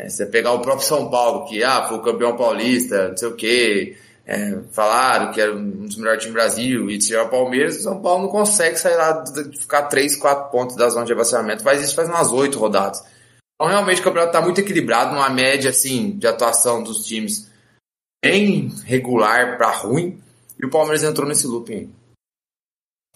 É, 0.00 0.08
você 0.08 0.24
pegar 0.24 0.52
o 0.52 0.60
próprio 0.60 0.86
São 0.86 1.10
Paulo, 1.10 1.46
que 1.46 1.62
ah, 1.62 1.86
foi 1.86 1.98
o 1.98 2.02
campeão 2.02 2.34
paulista, 2.34 3.10
não 3.10 3.16
sei 3.16 3.28
o 3.28 3.36
quê 3.36 3.96
é, 4.26 4.58
falaram 4.72 5.32
que 5.32 5.40
era 5.40 5.54
um 5.54 5.86
dos 5.86 5.96
melhores 5.96 6.22
times 6.22 6.34
do 6.34 6.40
Brasil 6.40 6.90
e 6.90 6.98
tirar 6.98 7.24
o 7.24 7.28
Palmeiras, 7.28 7.76
o 7.76 7.82
São 7.82 8.00
Paulo 8.00 8.22
não 8.22 8.30
consegue 8.30 8.76
sair 8.78 8.96
lá 8.96 9.22
ficar 9.60 9.82
3, 9.84 10.16
4 10.16 10.50
pontos 10.50 10.76
da 10.76 10.88
zona 10.88 11.04
de 11.04 11.12
avançamento, 11.12 11.62
faz 11.62 11.82
isso 11.82 11.94
faz 11.94 12.08
umas 12.08 12.32
8 12.32 12.58
rodadas. 12.58 13.04
Então 13.54 13.70
realmente 13.70 14.00
o 14.00 14.04
campeonato 14.04 14.34
está 14.34 14.40
muito 14.40 14.60
equilibrado, 14.60 15.14
numa 15.14 15.28
média 15.28 15.70
assim 15.70 16.16
de 16.18 16.26
atuação 16.26 16.82
dos 16.82 17.04
times 17.04 17.50
bem 18.24 18.72
regular 18.84 19.58
para 19.58 19.70
ruim, 19.70 20.22
e 20.58 20.64
o 20.64 20.70
Palmeiras 20.70 21.02
entrou 21.02 21.28
nesse 21.28 21.46
looping 21.46 21.92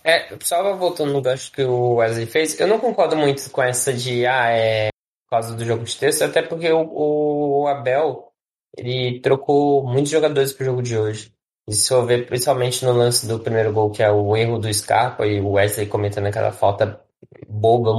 É, 0.04 0.36
só 0.40 0.76
voltando 0.76 1.12
no 1.12 1.22
gancho 1.22 1.50
que 1.50 1.62
o 1.62 1.94
Wesley 1.94 2.26
fez, 2.26 2.60
eu 2.60 2.66
não 2.66 2.78
concordo 2.78 3.16
muito 3.16 3.48
com 3.50 3.62
essa 3.62 3.92
de, 3.92 4.26
ah, 4.26 4.50
é 4.50 4.88
por 5.24 5.36
causa 5.36 5.54
do 5.54 5.64
jogo 5.64 5.84
de 5.84 5.96
texto, 5.96 6.22
até 6.22 6.42
porque 6.42 6.70
o, 6.72 7.62
o 7.62 7.66
Abel 7.66 8.27
ele 8.76 9.20
trocou 9.20 9.84
muitos 9.86 10.10
jogadores 10.10 10.52
pro 10.52 10.64
jogo 10.64 10.82
de 10.82 10.96
hoje. 10.96 11.32
E 11.68 11.74
se 11.74 11.88
for 11.88 12.06
ver, 12.06 12.26
principalmente 12.26 12.84
no 12.84 12.92
lance 12.92 13.26
do 13.26 13.38
primeiro 13.38 13.72
gol, 13.72 13.90
que 13.90 14.02
é 14.02 14.10
o 14.10 14.36
erro 14.36 14.58
do 14.58 14.72
Scarpa 14.72 15.26
e 15.26 15.40
o 15.40 15.52
Wesley 15.52 15.86
cometendo 15.86 16.26
aquela 16.26 16.50
falta 16.50 17.00
boba, 17.46 17.90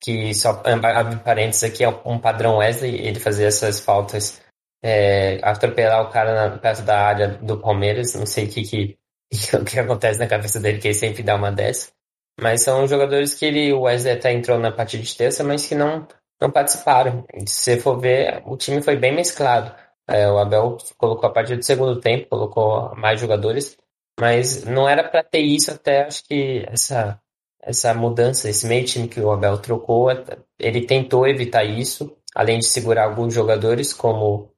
que 0.00 0.32
só 0.34 0.62
abre 0.64 1.16
parênteses 1.16 1.64
aqui, 1.64 1.82
é 1.82 1.88
um 2.04 2.18
padrão 2.18 2.58
Wesley, 2.58 2.94
ele 2.94 3.18
fazer 3.18 3.46
essas 3.46 3.80
faltas, 3.80 4.40
é, 4.82 5.40
atropelar 5.42 6.02
o 6.02 6.10
cara 6.10 6.50
na, 6.50 6.58
perto 6.58 6.82
da 6.82 7.00
área 7.00 7.28
do 7.28 7.58
Palmeiras, 7.58 8.14
não 8.14 8.26
sei 8.26 8.46
o 8.46 8.48
que, 8.48 8.62
que, 8.62 8.98
que 9.66 9.78
acontece 9.78 10.20
na 10.20 10.28
cabeça 10.28 10.60
dele, 10.60 10.78
que 10.78 10.88
ele 10.88 10.94
sempre 10.94 11.22
dá 11.22 11.34
uma 11.34 11.50
dessa. 11.50 11.90
Mas 12.40 12.62
são 12.62 12.86
jogadores 12.86 13.34
que 13.34 13.44
ele, 13.44 13.72
o 13.72 13.82
Wesley 13.82 14.14
até 14.14 14.32
entrou 14.32 14.58
na 14.58 14.70
partida 14.70 15.02
de 15.02 15.16
terça, 15.16 15.42
mas 15.42 15.66
que 15.66 15.74
não, 15.74 16.06
não 16.40 16.50
participaram. 16.50 17.24
Se 17.46 17.54
você 17.54 17.80
for 17.80 17.98
ver, 17.98 18.42
o 18.46 18.56
time 18.56 18.82
foi 18.82 18.96
bem 18.96 19.14
mesclado. 19.14 19.74
É, 20.06 20.30
o 20.30 20.38
Abel 20.38 20.78
colocou 20.96 21.28
a 21.28 21.32
partir 21.32 21.56
do 21.56 21.64
segundo 21.64 22.00
tempo, 22.00 22.28
colocou 22.28 22.94
mais 22.96 23.20
jogadores, 23.20 23.76
mas 24.18 24.64
não 24.64 24.88
era 24.88 25.04
para 25.08 25.22
ter 25.22 25.40
isso 25.40 25.70
até 25.70 26.04
acho 26.04 26.24
que 26.24 26.64
essa 26.68 27.20
essa 27.60 27.92
mudança, 27.92 28.48
esse 28.48 28.66
meio 28.66 28.86
time 28.86 29.08
que 29.08 29.20
o 29.20 29.30
Abel 29.30 29.58
trocou, 29.58 30.08
ele 30.58 30.86
tentou 30.86 31.26
evitar 31.26 31.64
isso, 31.64 32.16
além 32.34 32.60
de 32.60 32.66
segurar 32.66 33.04
alguns 33.04 33.34
jogadores 33.34 33.92
como 33.92 34.50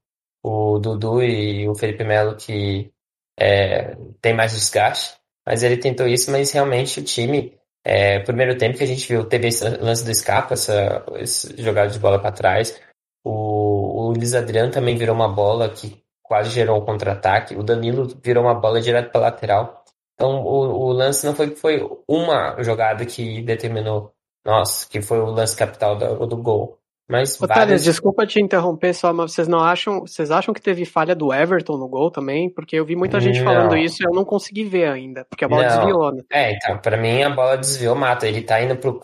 o 0.42 0.78
Dudu 0.78 1.22
e 1.22 1.68
o 1.68 1.74
Felipe 1.74 2.04
Melo 2.04 2.36
que 2.36 2.92
é, 3.38 3.96
tem 4.20 4.34
mais 4.34 4.52
desgaste, 4.52 5.16
mas 5.46 5.62
ele 5.62 5.78
tentou 5.78 6.06
isso, 6.06 6.30
mas 6.30 6.52
realmente 6.52 7.00
o 7.00 7.04
time 7.04 7.58
é, 7.84 8.20
primeiro 8.20 8.56
tempo 8.58 8.76
que 8.76 8.84
a 8.84 8.86
gente 8.86 9.08
viu, 9.08 9.24
teve 9.24 9.48
esse 9.48 9.66
lance 9.68 10.04
do 10.04 10.10
escapa, 10.10 10.54
essa, 10.54 11.04
esse 11.16 11.60
jogada 11.62 11.90
de 11.90 11.98
bola 11.98 12.18
para 12.18 12.32
trás. 12.32 12.78
O, 13.24 13.30
o 13.30 14.12
Luiz 14.12 14.34
Adriano 14.34 14.70
também 14.70 14.96
virou 14.96 15.14
uma 15.14 15.28
bola 15.28 15.68
que 15.68 16.02
quase 16.22 16.50
gerou 16.50 16.80
um 16.80 16.84
contra-ataque. 16.84 17.56
O 17.56 17.62
Danilo 17.62 18.08
virou 18.22 18.44
uma 18.44 18.54
bola 18.54 18.80
direto 18.80 19.10
para 19.10 19.22
lateral. 19.22 19.84
Então 20.14 20.42
o, 20.42 20.88
o 20.88 20.92
lance 20.92 21.24
não 21.24 21.34
foi 21.34 21.54
foi 21.56 21.80
uma 22.06 22.62
jogada 22.62 23.06
que 23.06 23.42
determinou, 23.42 24.12
nossa, 24.44 24.88
que 24.88 25.00
foi 25.00 25.18
o 25.18 25.30
lance 25.30 25.56
capital 25.56 25.96
do, 25.96 26.26
do 26.26 26.36
gol. 26.36 26.79
Mas 27.10 27.34
Otávio, 27.34 27.62
várias... 27.62 27.82
desculpa 27.82 28.24
te 28.24 28.40
interromper 28.40 28.94
só, 28.94 29.12
mas 29.12 29.32
vocês 29.32 29.48
não 29.48 29.58
acham, 29.58 30.02
vocês 30.02 30.30
acham 30.30 30.54
que 30.54 30.62
teve 30.62 30.84
falha 30.84 31.12
do 31.12 31.34
Everton 31.34 31.76
no 31.76 31.88
gol 31.88 32.08
também? 32.08 32.48
Porque 32.48 32.76
eu 32.76 32.84
vi 32.84 32.94
muita 32.94 33.18
gente 33.18 33.40
não. 33.40 33.52
falando 33.52 33.76
isso 33.76 34.00
e 34.00 34.06
eu 34.06 34.14
não 34.14 34.24
consegui 34.24 34.62
ver 34.62 34.88
ainda, 34.88 35.24
porque 35.28 35.44
a 35.44 35.48
bola 35.48 35.64
não. 35.64 35.76
desviou, 35.76 36.14
né? 36.14 36.22
É, 36.30 36.52
então, 36.54 36.78
pra 36.78 36.96
mim 36.96 37.20
a 37.24 37.30
bola 37.30 37.56
desviou, 37.56 37.96
mata. 37.96 38.28
Ele 38.28 38.42
tá 38.42 38.62
indo 38.62 38.76
pro, 38.76 39.02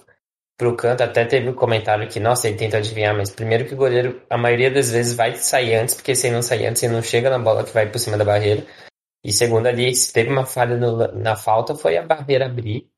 pro 0.56 0.76
canto, 0.76 1.02
até 1.02 1.24
teve 1.24 1.48
um 1.48 1.52
comentário 1.52 2.06
que, 2.06 2.20
nossa, 2.20 2.46
ele 2.46 2.56
tenta 2.56 2.76
adivinhar, 2.76 3.12
mas 3.16 3.30
primeiro 3.30 3.64
que 3.64 3.74
o 3.74 3.76
goleiro, 3.76 4.22
a 4.30 4.38
maioria 4.38 4.70
das 4.70 4.92
vezes 4.92 5.16
vai 5.16 5.34
sair 5.34 5.74
antes, 5.74 5.96
porque 5.96 6.14
se 6.14 6.28
ele 6.28 6.36
não 6.36 6.42
sair 6.42 6.66
antes, 6.66 6.84
ele 6.84 6.94
não 6.94 7.02
chega 7.02 7.28
na 7.28 7.40
bola 7.40 7.64
que 7.64 7.74
vai 7.74 7.90
por 7.90 7.98
cima 7.98 8.16
da 8.16 8.24
barreira. 8.24 8.64
E 9.24 9.32
segundo 9.32 9.66
ali, 9.66 9.92
se 9.96 10.12
teve 10.12 10.30
uma 10.30 10.46
falha 10.46 10.76
no, 10.76 11.08
na 11.12 11.34
falta, 11.34 11.74
foi 11.74 11.96
a 11.96 12.02
barreira 12.02 12.46
abrir. 12.46 12.88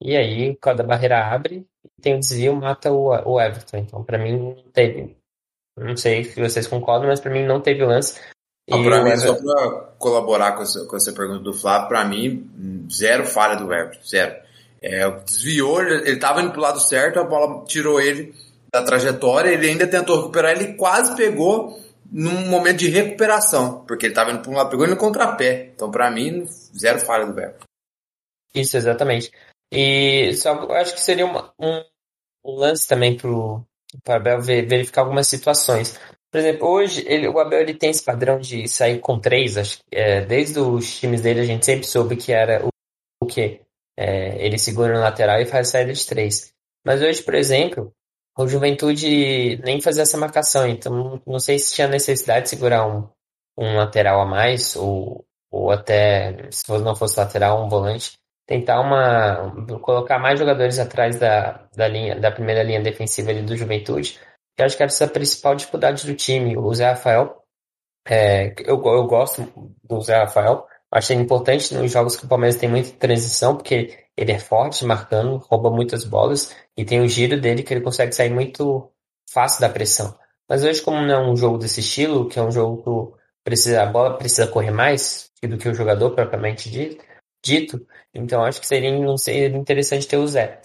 E 0.00 0.16
aí, 0.16 0.56
quando 0.56 0.80
a 0.80 0.84
barreira 0.84 1.26
abre, 1.26 1.66
tem 2.00 2.14
o 2.14 2.20
desvio, 2.20 2.56
mata 2.56 2.90
o, 2.90 3.08
o 3.08 3.40
Everton. 3.40 3.78
Então, 3.78 4.02
para 4.02 4.18
mim, 4.18 4.38
não 4.38 4.72
teve. 4.72 5.16
Não 5.76 5.96
sei 5.96 6.24
se 6.24 6.40
vocês 6.40 6.66
concordam, 6.66 7.08
mas 7.08 7.20
para 7.20 7.30
mim 7.30 7.44
não 7.44 7.60
teve 7.60 7.84
lance. 7.84 8.20
Ah, 8.70 8.82
para 8.82 9.02
mim, 9.02 9.10
Everton... 9.10 9.34
só 9.34 9.34
para 9.34 9.70
colaborar 9.98 10.52
com 10.52 10.62
essa, 10.62 10.84
com 10.86 10.96
essa 10.96 11.12
pergunta 11.12 11.40
do 11.40 11.52
Flávio, 11.52 11.88
para 11.88 12.04
mim, 12.04 12.86
zero 12.90 13.24
falha 13.26 13.56
do 13.56 13.72
Everton, 13.72 14.04
zero. 14.06 14.36
É, 14.82 15.10
desviou, 15.22 15.82
ele 15.82 16.12
estava 16.12 16.40
indo 16.40 16.52
pro 16.52 16.60
lado 16.60 16.80
certo, 16.80 17.20
a 17.20 17.24
bola 17.24 17.64
tirou 17.66 18.00
ele 18.00 18.34
da 18.72 18.82
trajetória, 18.82 19.50
ele 19.50 19.68
ainda 19.68 19.86
tentou 19.86 20.16
recuperar, 20.16 20.52
ele 20.52 20.74
quase 20.74 21.14
pegou 21.16 21.78
num 22.10 22.48
momento 22.48 22.78
de 22.78 22.88
recuperação, 22.88 23.84
porque 23.84 24.06
ele 24.06 24.12
estava 24.12 24.30
indo 24.30 24.40
para 24.40 24.50
um 24.50 24.54
lado, 24.54 24.70
pegou 24.70 24.84
ele 24.84 24.94
no 24.94 25.00
contrapé. 25.00 25.70
Então, 25.74 25.90
para 25.90 26.10
mim, 26.10 26.46
zero 26.76 26.98
falha 27.00 27.26
do 27.26 27.38
Everton. 27.38 27.66
Isso, 28.54 28.76
exatamente. 28.76 29.30
E 29.72 30.34
só 30.34 30.54
eu 30.54 30.72
acho 30.72 30.94
que 30.94 31.00
seria 31.00 31.24
uma, 31.24 31.52
um, 31.58 31.82
um, 32.44 32.54
lance 32.56 32.86
também 32.88 33.16
pro, 33.16 33.64
pro 34.02 34.14
Abel 34.14 34.40
verificar 34.40 35.02
algumas 35.02 35.28
situações. 35.28 35.98
Por 36.30 36.38
exemplo, 36.38 36.68
hoje 36.68 37.04
ele, 37.06 37.28
o 37.28 37.38
Abel 37.38 37.60
ele 37.60 37.74
tem 37.74 37.90
esse 37.90 38.04
padrão 38.04 38.38
de 38.38 38.68
sair 38.68 38.98
com 38.98 39.18
três. 39.18 39.56
Acho, 39.56 39.78
é, 39.92 40.24
desde 40.24 40.58
os 40.58 40.98
times 40.98 41.20
dele 41.20 41.40
a 41.40 41.44
gente 41.44 41.64
sempre 41.64 41.86
soube 41.86 42.16
que 42.16 42.32
era 42.32 42.64
o, 42.64 42.68
o 43.22 43.26
que 43.26 43.60
é, 43.96 44.44
ele 44.44 44.58
segura 44.58 44.94
no 44.94 45.00
lateral 45.00 45.40
e 45.40 45.46
faz 45.46 45.68
saída 45.68 45.92
de 45.92 46.06
três. 46.06 46.52
Mas 46.84 47.02
hoje, 47.02 47.22
por 47.22 47.34
exemplo, 47.34 47.92
o 48.38 48.48
Juventude 48.48 49.58
nem 49.62 49.80
fazia 49.80 50.02
essa 50.02 50.16
marcação, 50.16 50.66
então 50.66 51.20
não 51.26 51.38
sei 51.38 51.58
se 51.58 51.74
tinha 51.74 51.86
necessidade 51.86 52.44
de 52.44 52.50
segurar 52.50 52.86
um, 52.86 53.08
um 53.58 53.76
lateral 53.76 54.20
a 54.20 54.24
mais 54.24 54.74
ou, 54.76 55.24
ou 55.50 55.70
até 55.70 56.50
se 56.50 56.66
não 56.78 56.96
fosse 56.96 57.18
lateral 57.18 57.64
um 57.64 57.68
volante 57.68 58.19
tentar 58.50 58.80
uma 58.80 59.54
colocar 59.80 60.18
mais 60.18 60.36
jogadores 60.36 60.80
atrás 60.80 61.16
da, 61.20 61.68
da 61.76 61.86
linha 61.86 62.18
da 62.18 62.32
primeira 62.32 62.64
linha 62.64 62.80
defensiva 62.82 63.30
ali 63.30 63.42
do 63.42 63.56
Juventude. 63.56 64.18
Que 64.56 64.64
acho 64.64 64.76
que 64.76 64.82
essa 64.82 65.04
é 65.04 65.06
a 65.06 65.10
principal 65.10 65.54
dificuldade 65.54 66.04
do 66.04 66.16
time 66.16 66.56
o 66.58 66.74
Zé 66.74 66.90
Rafael. 66.90 67.44
É, 68.08 68.52
eu, 68.66 68.82
eu 68.84 69.06
gosto 69.06 69.46
do 69.84 70.00
Zé 70.00 70.16
Rafael. 70.16 70.66
Acho 70.90 71.12
importante 71.12 71.72
nos 71.72 71.92
jogos 71.92 72.16
que 72.16 72.24
o 72.24 72.28
Palmeiras 72.28 72.56
tem 72.56 72.68
muita 72.68 72.90
transição 72.98 73.54
porque 73.54 73.96
ele 74.16 74.32
é 74.32 74.38
forte 74.40 74.84
marcando 74.84 75.36
rouba 75.36 75.70
muitas 75.70 76.04
bolas 76.04 76.52
e 76.76 76.84
tem 76.84 77.00
o 77.00 77.08
giro 77.08 77.40
dele 77.40 77.62
que 77.62 77.72
ele 77.72 77.80
consegue 77.82 78.12
sair 78.12 78.30
muito 78.30 78.90
fácil 79.32 79.60
da 79.60 79.68
pressão. 79.68 80.12
Mas 80.48 80.64
hoje 80.64 80.82
como 80.82 81.00
não 81.00 81.14
é 81.14 81.30
um 81.30 81.36
jogo 81.36 81.56
desse 81.56 81.78
estilo 81.78 82.28
que 82.28 82.36
é 82.36 82.42
um 82.42 82.50
jogo 82.50 83.12
que 83.14 83.20
precisa 83.44 83.84
a 83.84 83.86
bola 83.86 84.18
precisa 84.18 84.48
correr 84.48 84.72
mais 84.72 85.30
do 85.40 85.56
que 85.56 85.68
o 85.68 85.74
jogador 85.74 86.10
propriamente 86.10 86.68
dito 86.68 87.09
dito, 87.44 87.86
então 88.14 88.44
acho 88.44 88.60
que 88.60 88.66
seria, 88.66 88.90
não 88.98 89.16
seria 89.16 89.48
interessante 89.48 90.06
ter 90.06 90.16
o 90.16 90.26
Zé. 90.26 90.60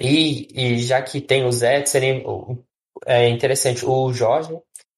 E, 0.00 0.48
e 0.54 0.78
já 0.78 1.02
que 1.02 1.20
tem 1.20 1.44
o 1.44 1.52
Zé, 1.52 1.84
seria 1.84 2.22
é 3.06 3.28
interessante 3.28 3.84
o 3.84 4.12
Jorge 4.12 4.56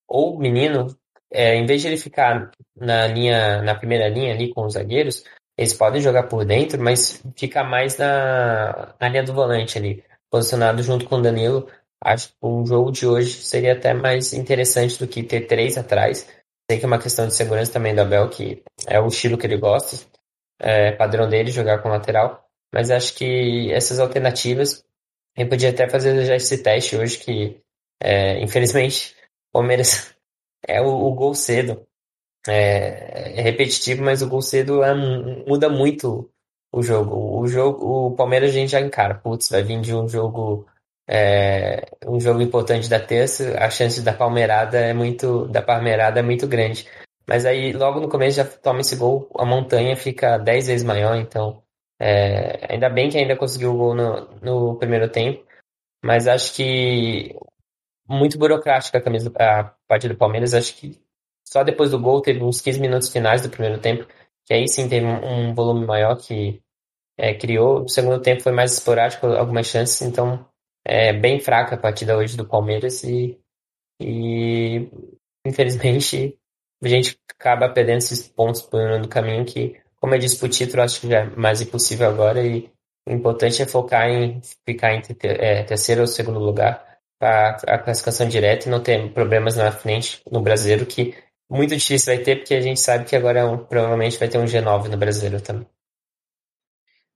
ou 0.08 0.36
o 0.36 0.38
menino, 0.38 0.96
é, 1.32 1.54
em 1.54 1.66
vez 1.66 1.82
de 1.82 1.88
ele 1.88 1.96
ficar 1.96 2.50
na 2.76 3.06
linha, 3.06 3.62
na 3.62 3.74
primeira 3.74 4.08
linha 4.08 4.34
ali 4.34 4.52
com 4.52 4.64
os 4.64 4.74
zagueiros, 4.74 5.24
eles 5.56 5.74
podem 5.74 6.00
jogar 6.00 6.24
por 6.24 6.44
dentro, 6.44 6.82
mas 6.82 7.22
ficar 7.36 7.64
mais 7.64 7.96
na, 7.98 8.94
na 9.00 9.08
linha 9.08 9.22
do 9.22 9.32
volante 9.32 9.78
ali, 9.78 10.02
posicionado 10.30 10.82
junto 10.82 11.06
com 11.06 11.16
o 11.16 11.22
Danilo. 11.22 11.68
Acho 12.02 12.28
que 12.28 12.34
um 12.42 12.64
jogo 12.64 12.90
de 12.90 13.06
hoje 13.06 13.42
seria 13.42 13.74
até 13.74 13.92
mais 13.92 14.32
interessante 14.32 14.98
do 14.98 15.06
que 15.06 15.22
ter 15.22 15.42
três 15.42 15.76
atrás. 15.76 16.26
Sei 16.70 16.78
que 16.78 16.84
é 16.84 16.86
uma 16.86 16.98
questão 16.98 17.26
de 17.26 17.34
segurança 17.34 17.72
também 17.72 17.94
do 17.94 18.00
Abel, 18.00 18.28
que 18.30 18.62
é 18.86 18.98
o 19.00 19.08
estilo 19.08 19.36
que 19.36 19.46
ele 19.46 19.58
gosta 19.58 20.09
é, 20.60 20.92
padrão 20.92 21.28
dele 21.28 21.50
jogar 21.50 21.78
com 21.82 21.88
lateral, 21.88 22.46
mas 22.72 22.90
acho 22.90 23.14
que 23.14 23.72
essas 23.72 23.98
alternativas, 23.98 24.84
gente 25.36 25.48
podia 25.48 25.70
até 25.70 25.88
fazer 25.88 26.24
já 26.24 26.36
esse 26.36 26.62
teste 26.62 26.96
hoje, 26.96 27.18
que 27.18 27.60
é, 28.02 28.40
infelizmente 28.40 29.14
o 29.50 29.58
Palmeiras 29.58 30.14
é 30.66 30.80
o, 30.80 30.88
o 30.88 31.14
gol 31.14 31.34
cedo. 31.34 31.86
É, 32.48 33.38
é, 33.38 33.42
repetitivo, 33.42 34.02
mas 34.02 34.22
o 34.22 34.28
gol 34.28 34.40
cedo 34.40 34.82
é, 34.82 34.94
muda 34.94 35.68
muito 35.68 36.30
o 36.72 36.82
jogo. 36.82 37.38
O 37.38 37.46
jogo, 37.46 38.06
o 38.06 38.16
Palmeiras 38.16 38.50
a 38.50 38.52
gente 38.54 38.70
já 38.70 38.80
encara, 38.80 39.14
putz, 39.14 39.50
vai 39.50 39.62
vir 39.62 39.80
de 39.80 39.94
um 39.94 40.08
jogo 40.08 40.66
é, 41.12 41.82
um 42.06 42.20
jogo 42.20 42.40
importante 42.40 42.88
da 42.88 43.00
terça, 43.00 43.58
a 43.58 43.68
chance 43.68 44.00
da 44.00 44.12
palmeirada 44.12 44.78
é 44.78 44.94
muito 44.94 45.48
da 45.48 45.60
palmeirada 45.60 46.20
é 46.20 46.22
muito 46.22 46.46
grande. 46.46 46.86
Mas 47.30 47.46
aí, 47.46 47.72
logo 47.72 48.00
no 48.00 48.08
começo, 48.08 48.38
já 48.38 48.44
toma 48.44 48.80
esse 48.80 48.96
gol, 48.96 49.30
a 49.38 49.44
montanha 49.46 49.94
fica 49.96 50.36
10 50.36 50.66
vezes 50.66 50.84
maior, 50.84 51.14
então. 51.14 51.62
É, 51.96 52.72
ainda 52.72 52.90
bem 52.90 53.08
que 53.08 53.16
ainda 53.18 53.36
conseguiu 53.36 53.72
o 53.72 53.76
gol 53.76 53.94
no, 53.94 54.24
no 54.42 54.78
primeiro 54.78 55.08
tempo, 55.08 55.46
mas 56.04 56.26
acho 56.26 56.52
que 56.56 57.32
muito 58.08 58.36
burocrática 58.36 58.98
a, 58.98 59.00
camisa, 59.00 59.32
a 59.38 59.98
do 59.98 60.16
Palmeiras. 60.16 60.54
Acho 60.54 60.74
que 60.74 61.00
só 61.46 61.62
depois 61.62 61.92
do 61.92 62.00
gol 62.00 62.20
teve 62.20 62.42
uns 62.42 62.60
15 62.60 62.80
minutos 62.80 63.10
finais 63.10 63.42
do 63.42 63.48
primeiro 63.48 63.80
tempo, 63.80 64.08
que 64.44 64.52
aí 64.52 64.66
sim 64.66 64.88
teve 64.88 65.06
um, 65.06 65.50
um 65.50 65.54
volume 65.54 65.86
maior 65.86 66.16
que 66.16 66.60
é, 67.16 67.32
criou. 67.32 67.84
O 67.84 67.88
segundo 67.88 68.20
tempo 68.20 68.42
foi 68.42 68.50
mais 68.50 68.72
esporádico, 68.72 69.28
algumas 69.28 69.68
chances, 69.68 70.02
então 70.02 70.44
é 70.84 71.12
bem 71.12 71.38
fraca 71.38 71.76
a 71.76 71.78
partida 71.78 72.16
hoje 72.16 72.36
do 72.36 72.48
Palmeiras 72.48 73.04
e, 73.04 73.38
e 74.00 74.90
infelizmente 75.46 76.39
a 76.82 76.88
gente 76.88 77.18
acaba 77.30 77.68
perdendo 77.68 77.98
esses 77.98 78.26
pontos 78.28 78.68
no 79.00 79.08
caminho 79.08 79.44
que, 79.44 79.76
como 80.00 80.14
eu 80.14 80.18
disse 80.18 80.38
pro 80.38 80.48
título, 80.48 80.82
acho 80.82 81.00
que 81.00 81.08
já 81.08 81.20
é 81.20 81.24
mais 81.36 81.60
impossível 81.60 82.08
agora 82.08 82.44
e 82.44 82.70
o 83.08 83.12
importante 83.12 83.62
é 83.62 83.66
focar 83.66 84.08
em 84.08 84.40
ficar 84.66 84.94
em 84.94 85.02
é, 85.22 85.62
terceiro 85.64 86.02
ou 86.02 86.06
segundo 86.06 86.38
lugar 86.38 86.86
para 87.18 87.56
a 87.66 87.78
classificação 87.78 88.28
direta 88.28 88.66
e 88.66 88.70
não 88.70 88.82
ter 88.82 89.12
problemas 89.12 89.56
na 89.56 89.70
frente 89.70 90.22
no 90.30 90.40
brasileiro, 90.40 90.86
que 90.86 91.14
muito 91.50 91.76
difícil 91.76 92.14
vai 92.14 92.22
ter, 92.22 92.36
porque 92.36 92.54
a 92.54 92.60
gente 92.60 92.80
sabe 92.80 93.04
que 93.04 93.16
agora 93.16 93.40
é 93.40 93.44
um, 93.44 93.58
provavelmente 93.58 94.18
vai 94.18 94.28
ter 94.28 94.38
um 94.38 94.44
G9 94.44 94.88
no 94.88 94.96
brasileiro 94.96 95.40
também. 95.40 95.66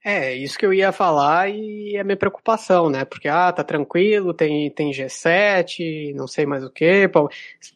É, 0.06 0.34
isso 0.34 0.58
que 0.58 0.66
eu 0.66 0.73
ia 0.75 0.92
falar 0.92 1.49
e 1.49 1.96
é 1.96 2.04
minha 2.04 2.16
preocupação, 2.16 2.90
né? 2.90 3.06
Porque, 3.06 3.26
ah, 3.26 3.50
tá 3.50 3.64
tranquilo, 3.64 4.34
tem, 4.34 4.70
tem 4.70 4.92
G7, 4.92 6.14
não 6.14 6.26
sei 6.26 6.44
mais 6.44 6.62
o 6.62 6.68
que. 6.68 7.11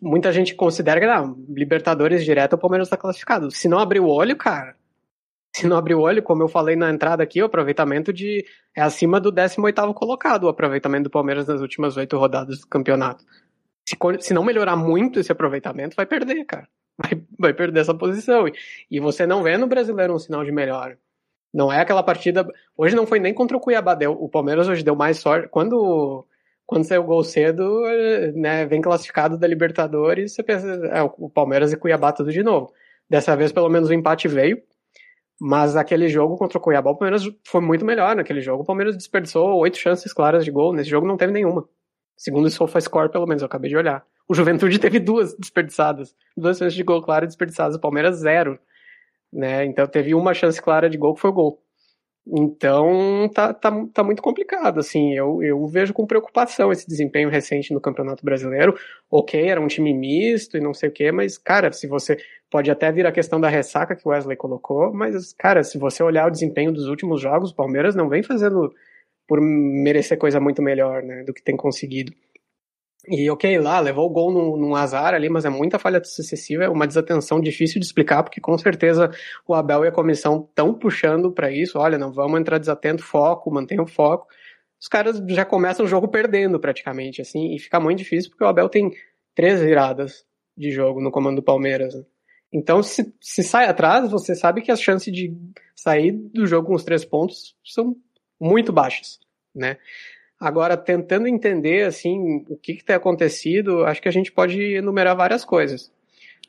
Muita 0.03 0.31
gente 0.31 0.55
considera 0.55 1.01
que, 1.01 1.07
não, 1.07 1.43
Libertadores 1.49 2.23
direto, 2.23 2.53
o 2.53 2.59
Palmeiras 2.59 2.91
tá 2.91 2.99
classificado. 2.99 3.51
Se 3.51 3.67
não 3.67 3.79
abrir 3.79 4.01
o 4.01 4.09
olho, 4.09 4.37
cara, 4.37 4.77
se 5.57 5.67
não 5.67 5.79
abrir 5.79 5.95
o 5.95 6.01
olho, 6.01 6.23
como 6.23 6.43
eu 6.43 6.49
falei 6.49 6.77
na 6.77 6.91
entrada 6.91 7.23
aqui, 7.23 7.43
o 7.43 7.47
aproveitamento 7.47 8.13
de 8.13 8.45
é 8.77 8.83
acima 8.83 9.19
do 9.19 9.33
18º 9.33 9.95
colocado, 9.95 10.45
o 10.45 10.49
aproveitamento 10.49 11.05
do 11.05 11.11
Palmeiras 11.11 11.47
nas 11.47 11.63
últimas 11.63 11.97
oito 11.97 12.19
rodadas 12.19 12.61
do 12.61 12.67
campeonato. 12.67 13.25
Se, 13.89 13.97
se 14.21 14.35
não 14.35 14.45
melhorar 14.45 14.77
muito 14.77 15.19
esse 15.19 15.33
aproveitamento, 15.33 15.97
vai 15.97 16.05
perder, 16.05 16.45
cara. 16.45 16.69
Vai, 17.01 17.23
vai 17.39 17.55
perder 17.55 17.81
essa 17.81 17.95
posição. 17.95 18.49
E, 18.49 18.53
e 18.91 19.01
você 19.01 19.27
não 19.27 19.43
vê 19.43 19.57
no 19.57 19.67
brasileiro 19.67 20.15
um 20.15 20.19
sinal 20.19 20.45
de 20.45 20.53
melhora. 20.53 20.99
Não 21.59 21.73
é 21.73 21.81
aquela 21.81 22.05
partida. 22.05 22.47
Hoje 22.77 22.95
não 22.95 23.05
foi 23.05 23.19
nem 23.19 23.35
contra 23.35 23.57
o 23.57 23.61
Cuiabá. 23.61 23.93
Deu, 23.93 24.13
o 24.13 24.29
Palmeiras 24.29 24.69
hoje 24.69 24.85
deu 24.85 24.95
mais 24.95 25.19
sorte. 25.19 25.49
Quando, 25.49 26.25
quando 26.65 26.85
saiu 26.85 27.03
o 27.03 27.05
gol 27.05 27.25
cedo, 27.25 27.83
né, 28.37 28.65
vem 28.65 28.81
classificado 28.81 29.37
da 29.37 29.45
Libertadores, 29.45 30.35
você 30.35 30.43
pensa, 30.45 30.69
é, 30.69 31.03
o 31.03 31.29
Palmeiras 31.29 31.73
e 31.73 31.77
Cuiabá 31.77 32.13
tudo 32.13 32.31
de 32.31 32.45
novo. 32.45 32.73
Dessa 33.11 33.35
vez, 33.35 33.51
pelo 33.51 33.69
menos, 33.69 33.89
o 33.89 33.93
empate 33.93 34.29
veio. 34.29 34.63
Mas 35.41 35.75
aquele 35.75 36.09
jogo 36.09 36.37
contra 36.37 36.59
o 36.59 36.61
Cuiabá, 36.61 36.93
o 36.93 36.97
Palmeiras 36.97 37.29
foi 37.45 37.61
muito 37.61 37.85
melhor 37.85 38.15
naquele 38.15 38.41
jogo. 38.41 38.63
O 38.63 38.67
Palmeiras 38.67 38.97
desperdiçou 38.97 39.59
oito 39.59 39.79
chances 39.79 40.13
claras 40.13 40.45
de 40.45 40.53
gol. 40.53 40.73
Nesse 40.73 40.91
jogo 40.91 41.09
não 41.09 41.17
teve 41.17 41.33
nenhuma. 41.33 41.69
Segundo 42.17 42.47
o 42.47 42.51
SofaScore, 42.51 43.11
pelo 43.11 43.27
menos, 43.27 43.43
eu 43.43 43.47
acabei 43.47 43.69
de 43.69 43.77
olhar. 43.77 44.05
O 44.29 44.35
Juventude 44.35 44.79
teve 44.79 45.01
duas 45.01 45.35
desperdiçadas. 45.37 46.15
Duas 46.37 46.57
chances 46.57 46.75
de 46.75 46.85
gol 46.85 47.03
claro 47.03 47.27
desperdiçadas. 47.27 47.75
O 47.75 47.81
Palmeiras, 47.81 48.19
zero. 48.19 48.61
Né? 49.33 49.65
Então 49.65 49.87
teve 49.87 50.15
uma 50.15 50.35
chance 50.35 50.61
clara 50.61 50.89
de 50.89 50.99
gol 50.99 51.15
que 51.15 51.21
foi 51.21 51.31
o 51.31 51.35
gol. 51.35 51.63
Então 52.31 53.31
tá, 53.35 53.55
tá, 53.55 53.73
tá 53.93 54.05
muito 54.05 54.21
complicado, 54.21 54.81
assim, 54.81 55.15
eu, 55.15 55.43
eu 55.43 55.67
vejo 55.67 55.95
com 55.95 56.07
preocupação 56.07 56.71
esse 56.71 56.87
desempenho 56.87 57.31
recente 57.31 57.73
no 57.73 57.81
Campeonato 57.81 58.23
Brasileiro. 58.23 58.77
Ok, 59.11 59.49
era 59.49 59.61
um 59.61 59.67
time 59.67 59.95
misto 59.95 60.57
e 60.57 60.61
não 60.61 60.75
sei 60.75 60.91
o 60.91 60.93
que, 60.93 61.11
mas, 61.11 61.39
cara, 61.39 61.73
se 61.73 61.87
você 61.87 62.19
pode 62.51 62.71
até 62.71 62.93
vir 62.93 63.07
a 63.07 63.13
questão 63.13 63.41
da 63.41 63.49
ressaca 63.49 63.97
que 63.97 64.07
o 64.07 64.11
Wesley 64.11 64.37
colocou, 64.37 64.93
mas, 64.93 65.33
cara, 65.33 65.65
se 65.65 65.79
você 65.79 66.03
olhar 66.03 66.27
o 66.27 66.31
desempenho 66.31 66.71
dos 66.73 66.87
últimos 66.87 67.21
jogos, 67.21 67.51
o 67.51 67.57
Palmeiras 67.57 67.95
não 67.95 68.09
vem 68.11 68.23
fazendo 68.23 68.71
por 69.27 69.41
merecer 69.41 70.19
coisa 70.19 70.41
muito 70.41 70.63
melhor, 70.63 71.03
né, 71.03 71.25
do 71.25 71.33
que 71.35 71.43
tem 71.43 71.57
conseguido. 71.57 72.13
E 73.11 73.31
ok, 73.31 73.59
lá, 73.59 73.81
levou 73.81 74.07
o 74.07 74.11
gol 74.11 74.31
num, 74.31 74.57
num, 74.57 74.75
azar 74.75 75.15
ali, 75.15 75.29
mas 75.29 75.45
é 75.45 75.49
muita 75.49 75.79
falha 75.79 76.03
sucessiva, 76.05 76.65
é 76.65 76.69
uma 76.69 76.87
desatenção 76.87 77.41
difícil 77.41 77.81
de 77.81 77.87
explicar, 77.87 78.23
porque 78.23 78.41
com 78.41 78.57
certeza 78.59 79.11
o 79.47 79.55
Abel 79.55 79.85
e 79.85 79.89
a 79.89 79.93
comissão 79.93 80.47
estão 80.49 80.75
puxando 80.75 81.33
para 81.33 81.51
isso. 81.51 81.79
Olha, 81.79 81.97
não 81.97 82.13
vamos 82.13 82.39
entrar 82.39 82.59
desatento, 82.59 83.03
foco, 83.03 83.51
mantenha 83.51 83.83
o 83.83 83.87
foco. 83.87 84.27
Os 84.81 84.89
caras 84.89 85.23
já 85.29 85.45
começam 85.45 85.87
o 85.87 85.89
jogo 85.89 86.09
perdendo 86.09 86.61
praticamente, 86.61 87.23
assim, 87.23 87.55
e 87.55 87.59
fica 87.59 87.81
muito 87.81 87.99
difícil 87.99 88.31
porque 88.31 88.45
o 88.45 88.47
Abel 88.47 88.69
tem 88.69 88.91
três 89.35 89.61
viradas 89.61 90.25
de 90.57 90.71
jogo 90.71 91.01
no 91.01 91.11
comando 91.11 91.37
do 91.37 91.43
Palmeiras. 91.43 91.95
Né? 91.95 92.03
Então, 92.53 92.83
se, 92.83 93.15
se 93.21 93.43
sai 93.43 93.67
atrás, 93.67 94.11
você 94.11 94.35
sabe 94.35 94.63
que 94.63 94.71
as 94.71 94.81
chances 94.81 95.13
de 95.13 95.37
sair 95.75 96.13
do 96.13 96.47
jogo 96.47 96.69
com 96.69 96.75
os 96.75 96.85
três 96.85 97.05
pontos 97.05 97.57
são 97.65 97.97
muito 98.41 98.73
baixas, 98.73 99.19
né? 99.55 99.79
Agora, 100.41 100.77
tentando 100.77 101.27
entender 101.27 101.85
assim 101.85 102.45
o 102.49 102.57
que, 102.57 102.77
que 102.77 102.85
tem 102.85 102.95
acontecido, 102.95 103.85
acho 103.85 104.01
que 104.01 104.09
a 104.09 104.13
gente 104.13 104.31
pode 104.33 104.61
enumerar 104.61 105.17
várias 105.17 105.45
coisas. 105.45 105.93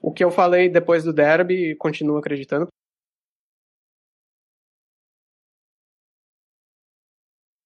O 0.01 0.11
que 0.13 0.23
eu 0.23 0.31
falei 0.31 0.69
depois 0.69 1.03
do 1.03 1.13
derby, 1.13 1.75
continuo 1.75 2.17
acreditando. 2.17 2.67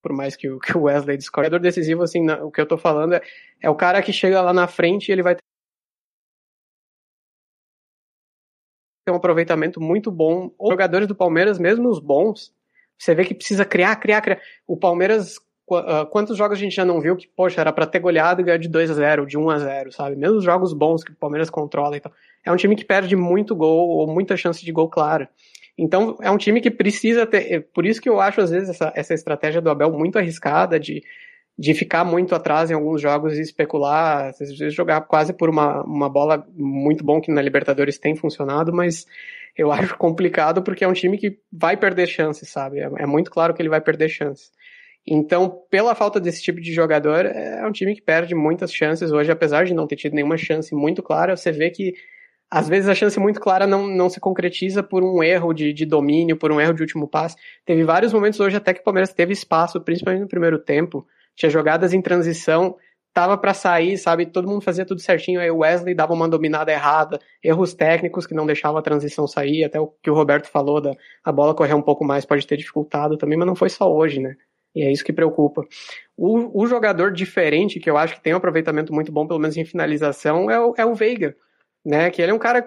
Por 0.02 0.14
mais 0.14 0.36
que 0.36 0.50
o, 0.50 0.60
Wesley 0.76 1.18
discorde. 1.18 1.56
O 1.56 1.60
decisivo, 1.60 2.04
assim, 2.04 2.30
o 2.30 2.52
que 2.52 2.62
eu 2.62 2.68
tô 2.68 2.78
falando 2.78 3.16
é, 3.16 3.22
é 3.62 3.70
o 3.70 3.76
cara 3.76 4.02
que 4.02 4.14
chega 4.14 4.42
lá 4.42 4.54
na 4.54 4.68
frente 4.68 5.10
e 5.10 5.12
ele 5.12 5.24
vai 5.24 5.36
ter 5.36 5.42
um 9.12 9.16
aproveitamento 9.16 9.82
muito 9.82 10.12
bom. 10.12 10.54
Os 10.58 10.70
jogadores 10.70 11.08
do 11.08 11.16
Palmeiras, 11.16 11.60
mesmo 11.60 11.90
os 11.90 12.00
bons, 12.00 12.54
você 12.98 13.14
vê 13.14 13.26
que 13.26 13.36
precisa 13.36 13.66
criar, 13.66 13.96
criar, 13.98 14.22
criar. 14.22 14.42
O 14.68 14.78
Palmeiras 14.78 15.38
quantos 15.66 16.38
jogos 16.38 16.58
a 16.58 16.62
gente 16.62 16.76
já 16.76 16.84
não 16.84 17.00
viu 17.00 17.16
que, 17.16 17.28
poxa, 17.28 17.62
era 17.62 17.72
para 17.72 17.86
ter 17.86 18.00
goleado 18.00 18.42
e 18.42 18.44
ganhar 18.44 18.58
de 18.58 18.68
2 18.68 18.92
a 18.92 18.94
0 18.94 19.26
de 19.26 19.38
1 19.38 19.50
a 19.50 19.60
0 19.60 19.92
sabe? 19.92 20.16
Mesmo 20.16 20.38
os 20.38 20.44
jogos 20.44 20.74
bons 20.74 21.04
que 21.04 21.12
o 21.12 21.16
Palmeiras 21.16 21.50
controla 21.50 21.96
e 21.98 22.00
tal. 22.00 22.12
É 22.46 22.52
um 22.52 22.58
time 22.58 22.76
que 22.76 22.84
perde 22.84 23.16
muito 23.16 23.56
gol 23.56 23.90
ou 23.90 24.08
muita 24.08 24.36
chance 24.36 24.64
de 24.64 24.72
gol 24.72 24.90
clara. 24.90 25.30
Então, 25.78 26.18
é 26.22 26.30
um 26.30 26.38
time 26.38 26.62
que 26.62 26.70
precisa 26.70 27.26
ter. 27.26 27.52
É 27.52 27.60
por 27.60 27.86
isso 27.86 28.02
que 28.02 28.10
eu 28.10 28.20
acho, 28.20 28.42
às 28.42 28.52
vezes, 28.52 28.70
essa, 28.70 28.92
essa 28.96 29.14
estratégia 29.14 29.62
do 29.62 29.70
Abel 29.70 29.92
muito 29.92 30.20
arriscada 30.20 30.80
de, 30.80 31.02
de 31.58 31.74
ficar 31.74 32.04
muito 32.04 32.36
atrás 32.36 32.70
em 32.70 32.74
alguns 32.74 33.02
jogos 33.02 33.38
e 33.38 33.42
especular, 33.42 34.28
às 34.28 34.40
vezes 34.40 34.74
jogar 34.74 35.02
quase 35.02 35.34
por 35.34 35.50
uma, 35.50 35.82
uma 35.84 36.10
bola 36.10 36.46
muito 36.56 37.04
bom 37.04 37.20
que 37.20 37.32
na 37.32 37.42
Libertadores 37.42 37.98
tem 37.98 38.16
funcionado, 38.16 38.72
mas 38.72 39.08
eu 39.58 39.72
acho 39.74 39.98
complicado 39.98 40.62
porque 40.62 40.84
é 40.84 40.88
um 40.88 40.94
time 40.94 41.18
que 41.18 41.40
vai 41.52 41.76
perder 41.76 42.08
chances, 42.08 42.50
sabe? 42.50 42.80
É, 42.80 42.90
é 43.00 43.06
muito 43.06 43.32
claro 43.32 43.54
que 43.54 43.62
ele 43.62 43.70
vai 43.70 43.82
perder 43.82 44.10
chances. 44.10 44.52
Então, 45.06 45.62
pela 45.70 45.94
falta 45.94 46.20
desse 46.20 46.42
tipo 46.42 46.62
de 46.62 46.72
jogador, 46.72 47.26
é 47.26 47.66
um 47.68 47.72
time 47.72 47.94
que 47.94 48.02
perde 48.02 48.34
muitas 48.34 48.74
chances 48.74 49.12
hoje, 49.12 49.32
apesar 49.32 49.66
de 49.66 49.74
não 49.74 49.86
ter 49.86 49.98
tido 49.98 50.14
nenhuma 50.14 50.38
chance 50.38 50.74
muito 50.74 51.04
clara. 51.04 51.36
Você 51.36 51.52
vê 51.52 51.70
que 51.70 51.94
às 52.50 52.70
vezes 52.70 52.88
a 52.88 52.96
chance 52.96 53.20
muito 53.20 53.40
clara 53.40 53.66
não, 53.66 53.88
não 53.88 54.10
se 54.10 54.20
concretiza 54.20 54.84
por 54.84 55.04
um 55.04 55.24
erro 55.24 55.54
de, 55.54 55.74
de 55.74 55.86
domínio, 55.86 56.38
por 56.38 56.52
um 56.52 56.62
erro 56.62 56.74
de 56.74 56.84
último 56.84 57.08
passe. 57.08 57.36
Teve 57.66 57.84
vários 57.84 58.14
momentos 58.14 58.40
hoje 58.40 58.56
até 58.56 58.74
que 58.74 58.82
o 58.82 58.84
Palmeiras 58.84 59.12
teve 59.12 59.34
espaço, 59.34 59.82
principalmente 59.82 60.22
no 60.22 60.28
primeiro 60.28 60.60
tempo. 60.60 61.06
Tinha 61.36 61.50
jogadas 61.50 61.94
em 61.94 62.02
transição, 62.02 62.78
tava 63.12 63.38
para 63.38 63.54
sair, 63.54 63.98
sabe? 63.98 64.28
Todo 64.28 64.48
mundo 64.48 64.62
fazia 64.62 64.86
tudo 64.86 65.02
certinho. 65.02 65.40
Aí 65.40 65.50
o 65.50 65.58
Wesley 65.58 65.96
dava 65.96 66.14
uma 66.14 66.30
dominada 66.30 66.72
errada, 66.72 67.20
erros 67.44 67.74
técnicos 67.74 68.28
que 68.28 68.36
não 68.36 68.46
deixavam 68.46 68.78
a 68.78 68.84
transição 68.84 69.28
sair. 69.28 69.64
Até 69.64 69.80
o 69.80 69.88
que 69.88 70.12
o 70.12 70.14
Roberto 70.14 70.48
falou 70.48 70.80
da 70.80 70.94
a 71.24 71.32
bola 71.32 71.56
correr 71.56 71.74
um 71.74 71.82
pouco 71.82 72.06
mais 72.06 72.24
pode 72.24 72.46
ter 72.46 72.56
dificultado 72.56 73.18
também, 73.18 73.38
mas 73.38 73.48
não 73.48 73.56
foi 73.56 73.70
só 73.70 73.92
hoje, 73.92 74.20
né? 74.20 74.36
E 74.76 74.82
é 74.82 74.92
isso 74.92 75.04
que 75.04 75.14
preocupa. 75.14 75.66
O, 76.18 76.64
o 76.64 76.68
jogador 76.68 77.12
diferente, 77.12 77.80
que 77.80 77.90
eu 77.90 77.98
acho 77.98 78.16
que 78.16 78.22
tem 78.22 78.34
um 78.34 78.38
aproveitamento 78.38 78.94
muito 78.94 79.12
bom, 79.12 79.28
pelo 79.28 79.40
menos 79.40 79.56
em 79.58 79.66
finalização, 79.66 80.50
é 80.50 80.60
o, 80.60 80.74
é 80.78 80.86
o 80.86 80.96
Veiga. 80.96 81.36
Né, 81.86 82.10
que 82.10 82.22
ele 82.22 82.32
é 82.32 82.34
um 82.34 82.40
cara, 82.40 82.66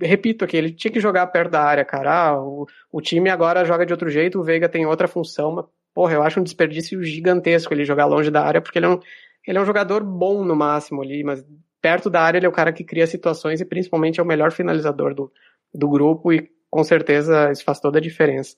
repito 0.00 0.42
aqui, 0.42 0.56
ele 0.56 0.72
tinha 0.72 0.90
que 0.90 0.98
jogar 0.98 1.26
perto 1.26 1.50
da 1.50 1.62
área, 1.62 1.84
cara. 1.84 2.28
Ah, 2.28 2.42
o, 2.42 2.66
o 2.90 3.02
time 3.02 3.28
agora 3.28 3.66
joga 3.66 3.84
de 3.84 3.92
outro 3.92 4.08
jeito, 4.08 4.40
o 4.40 4.42
Veiga 4.42 4.66
tem 4.66 4.86
outra 4.86 5.06
função, 5.06 5.52
mas, 5.52 5.66
porra, 5.92 6.14
eu 6.14 6.22
acho 6.22 6.40
um 6.40 6.42
desperdício 6.42 7.02
gigantesco 7.02 7.74
ele 7.74 7.84
jogar 7.84 8.06
longe 8.06 8.30
da 8.30 8.42
área, 8.42 8.62
porque 8.62 8.78
ele 8.78 8.86
é 8.86 8.88
um, 8.88 8.98
ele 9.46 9.58
é 9.58 9.60
um 9.60 9.66
jogador 9.66 10.02
bom 10.02 10.42
no 10.42 10.56
máximo 10.56 11.02
ali, 11.02 11.22
mas 11.22 11.44
perto 11.82 12.08
da 12.08 12.22
área 12.22 12.38
ele 12.38 12.46
é 12.46 12.48
o 12.48 12.52
cara 12.52 12.72
que 12.72 12.82
cria 12.82 13.06
situações 13.06 13.60
e 13.60 13.64
principalmente 13.66 14.18
é 14.18 14.22
o 14.22 14.26
melhor 14.26 14.50
finalizador 14.50 15.14
do, 15.14 15.30
do 15.72 15.88
grupo 15.88 16.32
e 16.32 16.50
com 16.70 16.82
certeza 16.82 17.52
isso 17.52 17.62
faz 17.62 17.78
toda 17.78 17.98
a 17.98 18.02
diferença. 18.02 18.56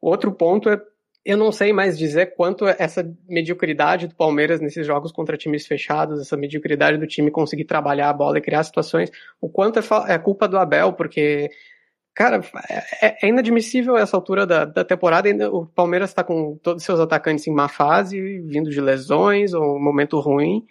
Outro 0.00 0.32
ponto 0.32 0.68
é 0.68 0.80
eu 1.24 1.36
não 1.36 1.52
sei 1.52 1.72
mais 1.72 1.96
dizer 1.96 2.34
quanto 2.34 2.66
essa 2.66 3.08
mediocridade 3.28 4.08
do 4.08 4.14
Palmeiras 4.14 4.60
nesses 4.60 4.84
jogos 4.86 5.12
contra 5.12 5.36
times 5.36 5.66
fechados, 5.66 6.20
essa 6.20 6.36
mediocridade 6.36 6.98
do 6.98 7.06
time 7.06 7.30
conseguir 7.30 7.64
trabalhar 7.64 8.10
a 8.10 8.12
bola 8.12 8.38
e 8.38 8.42
criar 8.42 8.64
situações, 8.64 9.10
o 9.40 9.48
quanto 9.48 9.78
é, 9.78 9.82
é 10.08 10.18
culpa 10.18 10.48
do 10.48 10.58
Abel, 10.58 10.92
porque, 10.94 11.48
cara, 12.12 12.40
é, 13.00 13.24
é 13.24 13.28
inadmissível 13.28 13.96
essa 13.96 14.16
altura 14.16 14.44
da, 14.44 14.64
da 14.64 14.84
temporada. 14.84 15.28
Ainda, 15.28 15.48
o 15.50 15.64
Palmeiras 15.66 16.10
está 16.10 16.24
com 16.24 16.58
todos 16.60 16.82
os 16.82 16.86
seus 16.86 16.98
atacantes 16.98 17.46
em 17.46 17.52
má 17.52 17.68
fase, 17.68 18.40
vindo 18.40 18.70
de 18.70 18.80
lesões 18.80 19.54
ou 19.54 19.76
um 19.76 19.82
momento 19.82 20.18
ruim. 20.18 20.66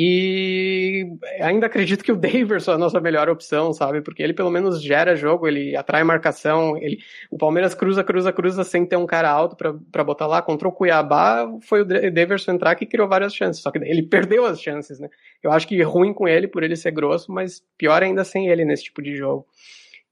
E 0.00 1.08
ainda 1.40 1.66
acredito 1.66 2.04
que 2.04 2.12
o 2.12 2.16
Daverson 2.16 2.70
é 2.70 2.74
a 2.76 2.78
nossa 2.78 3.00
melhor 3.00 3.28
opção, 3.28 3.72
sabe? 3.72 4.00
Porque 4.00 4.22
ele 4.22 4.32
pelo 4.32 4.48
menos 4.48 4.80
gera 4.80 5.16
jogo, 5.16 5.48
ele 5.48 5.74
atrai 5.74 6.04
marcação. 6.04 6.76
Ele... 6.76 7.00
O 7.28 7.36
Palmeiras 7.36 7.74
cruza, 7.74 8.04
cruza, 8.04 8.32
cruza 8.32 8.62
sem 8.62 8.86
ter 8.86 8.94
um 8.94 9.06
cara 9.06 9.28
alto 9.28 9.56
para 9.56 10.04
botar 10.04 10.28
lá. 10.28 10.40
Contra 10.40 10.68
o 10.68 10.72
Cuiabá 10.72 11.50
foi 11.62 11.80
o 11.80 11.84
Daverson 11.84 12.52
entrar 12.52 12.76
que 12.76 12.86
criou 12.86 13.08
várias 13.08 13.34
chances. 13.34 13.60
Só 13.60 13.72
que 13.72 13.78
ele 13.78 14.04
perdeu 14.04 14.46
as 14.46 14.62
chances, 14.62 15.00
né? 15.00 15.08
Eu 15.42 15.50
acho 15.50 15.66
que 15.66 15.82
ruim 15.82 16.14
com 16.14 16.28
ele 16.28 16.46
por 16.46 16.62
ele 16.62 16.76
ser 16.76 16.92
grosso, 16.92 17.32
mas 17.32 17.60
pior 17.76 18.00
ainda 18.00 18.22
sem 18.22 18.46
ele 18.46 18.64
nesse 18.64 18.84
tipo 18.84 19.02
de 19.02 19.16
jogo. 19.16 19.48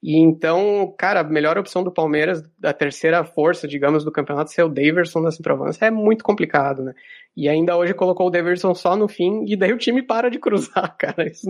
E 0.03 0.19
então, 0.19 0.95
cara, 0.99 1.21
a 1.21 1.25
melhor 1.25 1.59
opção 1.59 1.83
do 1.83 1.91
Palmeiras, 1.91 2.43
da 2.59 2.73
terceira 2.73 3.25
força, 3.25 3.67
digamos, 3.67 4.05
do 4.05 4.13
campeonato, 4.13 4.51
ser 4.51 4.63
o 4.63 4.69
Daverson 4.69 5.21
na 5.21 5.31
centroavança, 5.31 5.87
é 5.87 5.91
muito 5.91 6.23
complicado, 6.23 6.83
né? 6.83 6.95
E 7.37 7.49
ainda 7.49 7.77
hoje 7.77 7.95
colocou 7.95 8.27
o 8.27 8.31
Daverson 8.31 8.75
só 8.75 8.97
no 8.97 9.09
fim, 9.09 9.45
e 9.47 9.57
daí 9.57 9.73
o 9.73 9.79
time 9.79 10.03
para 10.03 10.31
de 10.31 10.39
cruzar, 10.41 10.97
cara. 10.97 11.27
Isso, 11.27 11.47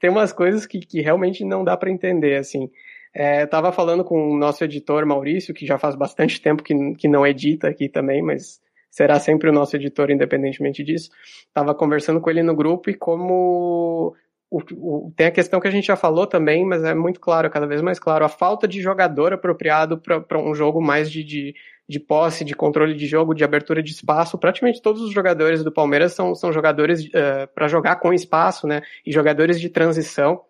tem 0.00 0.10
umas 0.10 0.32
coisas 0.32 0.66
que, 0.66 0.80
que 0.80 1.00
realmente 1.00 1.44
não 1.44 1.64
dá 1.64 1.76
para 1.76 1.90
entender, 1.90 2.36
assim. 2.36 2.70
É, 3.14 3.42
eu 3.42 3.48
tava 3.48 3.72
falando 3.72 4.04
com 4.04 4.32
o 4.32 4.38
nosso 4.38 4.62
editor 4.64 5.04
Maurício, 5.04 5.52
que 5.52 5.66
já 5.66 5.78
faz 5.78 5.96
bastante 5.96 6.40
tempo 6.40 6.62
que, 6.62 6.74
que 6.94 7.08
não 7.08 7.26
edita 7.26 7.68
aqui 7.68 7.88
também, 7.88 8.22
mas 8.22 8.60
será 8.88 9.18
sempre 9.18 9.48
o 9.48 9.52
nosso 9.52 9.76
editor 9.76 10.10
independentemente 10.10 10.82
disso. 10.84 11.10
Tava 11.52 11.74
conversando 11.74 12.20
com 12.20 12.30
ele 12.30 12.42
no 12.42 12.54
grupo 12.54 12.88
e 12.88 12.94
como 12.94 14.14
o, 14.50 14.60
o, 14.72 15.12
tem 15.14 15.28
a 15.28 15.30
questão 15.30 15.60
que 15.60 15.68
a 15.68 15.70
gente 15.70 15.86
já 15.86 15.94
falou 15.94 16.26
também, 16.26 16.66
mas 16.66 16.82
é 16.82 16.92
muito 16.92 17.20
claro, 17.20 17.48
cada 17.48 17.68
vez 17.68 17.80
mais 17.80 18.00
claro, 18.00 18.24
a 18.24 18.28
falta 18.28 18.66
de 18.66 18.82
jogador 18.82 19.32
apropriado 19.32 19.96
para 19.96 20.38
um 20.38 20.52
jogo 20.54 20.82
mais 20.82 21.08
de, 21.08 21.22
de, 21.22 21.54
de, 21.88 22.00
posse, 22.00 22.44
de 22.44 22.54
controle 22.54 22.94
de 22.94 23.06
jogo, 23.06 23.32
de 23.32 23.44
abertura 23.44 23.80
de 23.80 23.92
espaço. 23.92 24.36
Praticamente 24.36 24.82
todos 24.82 25.02
os 25.02 25.12
jogadores 25.12 25.62
do 25.62 25.70
Palmeiras 25.70 26.14
são, 26.14 26.34
são 26.34 26.52
jogadores 26.52 27.04
uh, 27.04 27.10
eh, 27.14 27.46
para 27.46 27.68
jogar 27.68 27.96
com 27.96 28.12
espaço, 28.12 28.66
né? 28.66 28.82
E 29.06 29.12
jogadores 29.12 29.60
de 29.60 29.68
transição. 29.68 30.42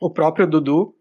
O 0.00 0.10
próprio 0.10 0.46
Dudu, 0.46 0.94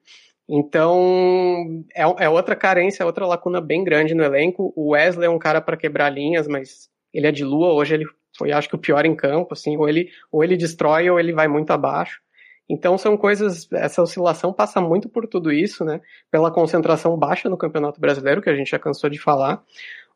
Então, 0.49 1.83
é, 1.95 2.01
é 2.25 2.29
outra 2.29 2.55
carência, 2.55 3.03
é 3.03 3.05
outra 3.05 3.27
lacuna 3.27 3.61
bem 3.61 3.83
grande 3.83 4.15
no 4.15 4.23
elenco. 4.23 4.73
O 4.75 4.91
Wesley 4.91 5.27
é 5.27 5.29
um 5.29 5.39
cara 5.39 5.61
para 5.61 5.77
quebrar 5.77 6.09
linhas, 6.09 6.47
mas 6.47 6.89
ele 7.13 7.27
é 7.27 7.31
de 7.31 7.43
lua, 7.43 7.73
hoje 7.73 7.93
ele 7.93 8.05
foi, 8.37 8.51
acho 8.51 8.69
que, 8.69 8.75
o 8.75 8.79
pior 8.79 9.05
em 9.05 9.15
campo, 9.15 9.53
assim, 9.53 9.77
ou 9.77 9.87
ele, 9.87 10.09
ou 10.31 10.43
ele 10.43 10.57
destrói 10.57 11.09
ou 11.09 11.19
ele 11.19 11.33
vai 11.33 11.47
muito 11.47 11.71
abaixo. 11.71 12.21
Então 12.67 12.97
são 12.97 13.17
coisas, 13.17 13.67
essa 13.73 14.01
oscilação 14.01 14.53
passa 14.53 14.79
muito 14.79 15.09
por 15.09 15.27
tudo 15.27 15.51
isso, 15.51 15.83
né? 15.83 16.01
Pela 16.31 16.51
concentração 16.51 17.17
baixa 17.17 17.49
no 17.49 17.57
Campeonato 17.57 17.99
Brasileiro, 17.99 18.41
que 18.41 18.49
a 18.49 18.55
gente 18.55 18.71
já 18.71 18.79
cansou 18.79 19.09
de 19.09 19.19
falar. 19.19 19.61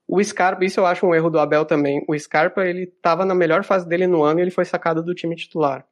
O 0.08 0.24
Scarpa, 0.24 0.64
isso 0.64 0.80
eu 0.80 0.86
acho 0.86 1.06
um 1.06 1.14
erro 1.14 1.30
do 1.30 1.40
Abel 1.40 1.66
também. 1.66 2.04
O 2.08 2.18
Scarpa, 2.18 2.66
ele 2.66 2.84
estava 2.84 3.26
na 3.26 3.36
melhor 3.36 3.64
fase 3.64 3.88
dele 3.88 4.08
no 4.08 4.24
ano 4.24 4.40
e 4.40 4.44
ele 4.44 4.52
foi 4.52 4.64
sacado 4.64 5.04
do 5.04 5.14
time 5.14 5.36
titular. 5.36 5.86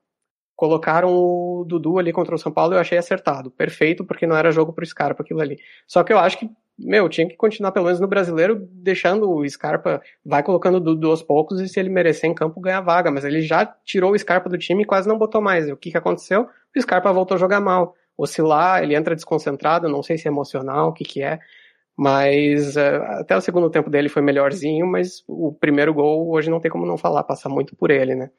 Colocaram 0.55 1.13
o 1.13 1.65
Dudu 1.67 1.99
ali 1.99 2.13
contra 2.13 2.33
o 2.33 2.37
São 2.37 2.51
Paulo 2.51 2.73
eu 2.73 2.79
achei 2.79 2.97
acertado. 2.97 3.51
Perfeito, 3.51 4.05
porque 4.05 4.25
não 4.25 4.37
era 4.37 4.51
jogo 4.51 4.71
pro 4.71 4.85
Scarpa 4.85 5.21
aquilo 5.21 5.41
ali. 5.41 5.57
Só 5.85 6.01
que 6.01 6.13
eu 6.13 6.17
acho 6.17 6.39
que, 6.39 6.49
meu, 6.77 7.07
tinha 7.07 7.27
que 7.27 7.35
continuar 7.35 7.71
pelo 7.71 7.85
menos 7.85 7.99
no 7.99 8.07
brasileiro, 8.07 8.67
deixando 8.71 9.31
o 9.31 9.47
Scarpa, 9.49 10.01
vai 10.25 10.43
colocando 10.43 10.75
o 10.75 10.79
Dudu 10.79 11.09
aos 11.09 11.23
poucos 11.23 11.61
e 11.61 11.69
se 11.69 11.79
ele 11.79 11.89
merecer 11.89 12.29
em 12.29 12.33
campo 12.33 12.59
ganhar 12.59 12.81
vaga. 12.81 13.09
Mas 13.09 13.23
ele 13.23 13.41
já 13.41 13.65
tirou 13.65 14.11
o 14.11 14.19
Scarpa 14.19 14.49
do 14.49 14.57
time 14.57 14.83
e 14.83 14.85
quase 14.85 15.07
não 15.07 15.17
botou 15.17 15.41
mais. 15.41 15.67
E 15.67 15.71
o 15.71 15.77
que, 15.77 15.91
que 15.91 15.97
aconteceu? 15.97 16.47
O 16.75 16.81
Scarpa 16.81 17.11
voltou 17.13 17.35
a 17.35 17.39
jogar 17.39 17.61
mal. 17.61 17.95
Oscilar, 18.17 18.83
ele 18.83 18.95
entra 18.95 19.15
desconcentrado, 19.15 19.89
não 19.89 20.03
sei 20.03 20.17
se 20.17 20.27
é 20.27 20.31
emocional, 20.31 20.89
o 20.89 20.93
que 20.93 21.03
que 21.03 21.21
é. 21.21 21.39
Mas 21.97 22.75
uh, 22.75 23.03
até 23.19 23.37
o 23.37 23.41
segundo 23.41 23.69
tempo 23.69 23.89
dele 23.89 24.09
foi 24.09 24.21
melhorzinho, 24.21 24.85
mas 24.85 25.23
o 25.27 25.53
primeiro 25.53 25.93
gol 25.93 26.29
hoje 26.29 26.49
não 26.49 26.59
tem 26.59 26.69
como 26.69 26.85
não 26.85 26.97
falar, 26.97 27.23
passa 27.23 27.47
muito 27.47 27.75
por 27.75 27.89
ele, 27.89 28.15
né? 28.15 28.29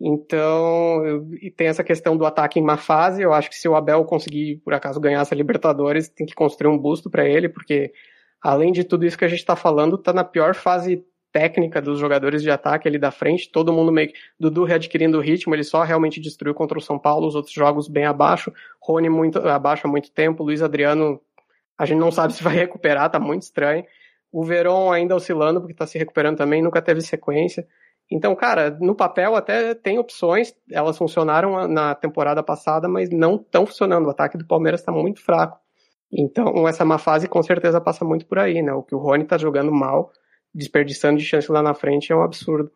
Então, 0.00 1.04
eu, 1.04 1.28
e 1.42 1.50
tem 1.50 1.66
essa 1.66 1.84
questão 1.84 2.16
do 2.16 2.24
ataque 2.24 2.58
em 2.58 2.62
má 2.62 2.76
fase. 2.76 3.22
Eu 3.22 3.34
acho 3.34 3.50
que 3.50 3.56
se 3.56 3.68
o 3.68 3.76
Abel 3.76 4.04
conseguir, 4.04 4.56
por 4.64 4.72
acaso, 4.72 4.98
ganhar 4.98 5.20
essa 5.20 5.34
Libertadores, 5.34 6.08
tem 6.08 6.26
que 6.26 6.34
construir 6.34 6.70
um 6.70 6.78
busto 6.78 7.10
para 7.10 7.28
ele, 7.28 7.48
porque 7.48 7.92
além 8.40 8.72
de 8.72 8.82
tudo 8.82 9.04
isso 9.04 9.18
que 9.18 9.24
a 9.24 9.28
gente 9.28 9.40
está 9.40 9.54
falando, 9.54 9.98
tá 9.98 10.12
na 10.12 10.24
pior 10.24 10.54
fase 10.54 11.04
técnica 11.32 11.80
dos 11.80 11.98
jogadores 11.98 12.42
de 12.42 12.50
ataque 12.50 12.88
ali 12.88 12.98
da 12.98 13.10
frente. 13.10 13.50
Todo 13.50 13.72
mundo 13.72 13.92
meio. 13.92 14.10
Dudu 14.38 14.64
readquirindo 14.64 15.18
o 15.18 15.20
ritmo, 15.20 15.54
ele 15.54 15.64
só 15.64 15.82
realmente 15.82 16.20
destruiu 16.20 16.54
contra 16.54 16.78
o 16.78 16.80
São 16.80 16.98
Paulo, 16.98 17.26
os 17.26 17.34
outros 17.34 17.54
jogos 17.54 17.88
bem 17.88 18.04
abaixo. 18.04 18.52
Rony 18.80 19.08
muito 19.08 19.38
abaixo 19.38 19.86
há 19.86 19.90
muito 19.90 20.10
tempo. 20.10 20.42
Luiz 20.42 20.62
Adriano, 20.62 21.20
a 21.78 21.86
gente 21.86 21.98
não 21.98 22.10
sabe 22.10 22.32
se 22.32 22.42
vai 22.42 22.54
recuperar, 22.54 23.10
tá 23.10 23.20
muito 23.20 23.42
estranho. 23.42 23.84
O 24.32 24.44
Verón 24.44 24.92
ainda 24.92 25.14
oscilando, 25.14 25.60
porque 25.60 25.74
tá 25.74 25.86
se 25.86 25.98
recuperando 25.98 26.36
também, 26.36 26.62
nunca 26.62 26.80
teve 26.80 27.00
sequência. 27.00 27.66
Então, 28.10 28.34
cara, 28.34 28.76
no 28.80 28.94
papel 28.94 29.36
até 29.36 29.72
tem 29.72 29.98
opções, 29.98 30.52
elas 30.70 30.98
funcionaram 30.98 31.68
na 31.68 31.94
temporada 31.94 32.42
passada, 32.42 32.88
mas 32.88 33.08
não 33.08 33.36
estão 33.36 33.64
funcionando. 33.64 34.06
O 34.06 34.10
ataque 34.10 34.36
do 34.36 34.46
Palmeiras 34.46 34.80
está 34.80 34.90
muito 34.90 35.22
fraco. 35.22 35.60
Então, 36.12 36.66
essa 36.66 36.84
má 36.84 36.98
fase 36.98 37.28
com 37.28 37.40
certeza 37.40 37.80
passa 37.80 38.04
muito 38.04 38.26
por 38.26 38.40
aí, 38.40 38.62
né? 38.62 38.72
O 38.72 38.82
que 38.82 38.96
o 38.96 38.98
Rony 38.98 39.24
tá 39.24 39.38
jogando 39.38 39.70
mal, 39.70 40.10
desperdiçando 40.52 41.18
de 41.18 41.24
chance 41.24 41.50
lá 41.52 41.62
na 41.62 41.72
frente, 41.72 42.12
é 42.12 42.16
um 42.16 42.22
absurdo. 42.22 42.72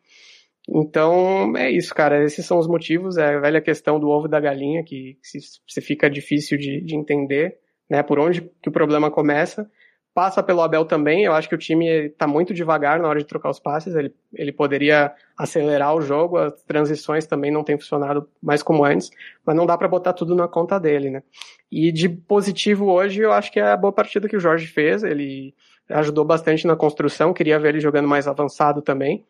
Então, 0.68 1.56
é 1.56 1.68
isso, 1.68 1.92
cara. 1.92 2.22
Esses 2.22 2.46
são 2.46 2.58
os 2.58 2.68
motivos. 2.68 3.16
É 3.16 3.34
a 3.34 3.40
velha 3.40 3.60
questão 3.60 3.98
do 3.98 4.08
ovo 4.08 4.28
da 4.28 4.38
galinha, 4.38 4.84
que 4.84 5.18
se, 5.20 5.38
se 5.66 5.80
fica 5.80 6.08
difícil 6.08 6.56
de, 6.56 6.80
de 6.80 6.94
entender, 6.94 7.58
né? 7.90 8.04
Por 8.04 8.20
onde 8.20 8.40
que 8.62 8.68
o 8.68 8.72
problema 8.72 9.10
começa 9.10 9.68
passa 10.14 10.42
pelo 10.42 10.62
Abel 10.62 10.84
também. 10.84 11.24
Eu 11.24 11.34
acho 11.34 11.48
que 11.48 11.54
o 11.54 11.58
time 11.58 12.06
está 12.06 12.26
muito 12.26 12.54
devagar 12.54 13.00
na 13.00 13.08
hora 13.08 13.18
de 13.18 13.26
trocar 13.26 13.50
os 13.50 13.58
passes. 13.58 13.94
Ele, 13.96 14.14
ele 14.32 14.52
poderia 14.52 15.12
acelerar 15.36 15.94
o 15.94 16.00
jogo. 16.00 16.38
As 16.38 16.62
transições 16.62 17.26
também 17.26 17.50
não 17.50 17.64
têm 17.64 17.76
funcionado 17.76 18.28
mais 18.40 18.62
como 18.62 18.84
antes, 18.84 19.10
mas 19.44 19.56
não 19.56 19.66
dá 19.66 19.76
para 19.76 19.88
botar 19.88 20.12
tudo 20.12 20.36
na 20.36 20.46
conta 20.46 20.78
dele, 20.78 21.10
né? 21.10 21.22
E 21.70 21.90
de 21.90 22.08
positivo 22.08 22.86
hoje, 22.86 23.20
eu 23.20 23.32
acho 23.32 23.50
que 23.50 23.58
é 23.58 23.72
a 23.72 23.76
boa 23.76 23.92
partida 23.92 24.28
que 24.28 24.36
o 24.36 24.40
Jorge 24.40 24.68
fez. 24.68 25.02
Ele 25.02 25.52
ajudou 25.90 26.24
bastante 26.24 26.64
na 26.66 26.76
construção. 26.76 27.34
Queria 27.34 27.58
ver 27.58 27.70
ele 27.70 27.80
jogando 27.80 28.08
mais 28.08 28.28
avançado 28.28 28.80
também. 28.80 29.24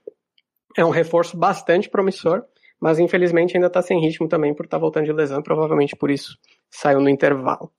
É 0.77 0.85
um 0.85 0.90
reforço 0.90 1.37
bastante 1.37 1.88
promissor, 1.88 2.44
mas 2.79 2.99
infelizmente 2.99 3.57
ainda 3.57 3.68
está 3.68 3.81
sem 3.81 4.01
ritmo 4.01 4.29
também 4.29 4.53
por 4.53 4.66
estar 4.66 4.77
tá 4.77 4.81
voltando 4.81 5.07
de 5.07 5.12
lesão. 5.12 5.42
Provavelmente 5.42 5.97
por 5.97 6.11
isso 6.11 6.37
saiu 6.68 7.01
no 7.01 7.09
intervalo. 7.09 7.73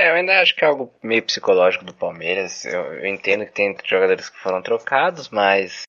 É, 0.00 0.08
eu 0.08 0.14
ainda 0.14 0.40
acho 0.40 0.56
que 0.56 0.64
é 0.64 0.66
algo 0.66 0.90
meio 1.02 1.22
psicológico 1.22 1.84
do 1.84 1.92
Palmeiras. 1.92 2.64
Eu, 2.64 2.94
eu 2.94 3.06
entendo 3.06 3.44
que 3.44 3.52
tem 3.52 3.76
jogadores 3.84 4.30
que 4.30 4.38
foram 4.38 4.62
trocados, 4.62 5.28
mas 5.28 5.82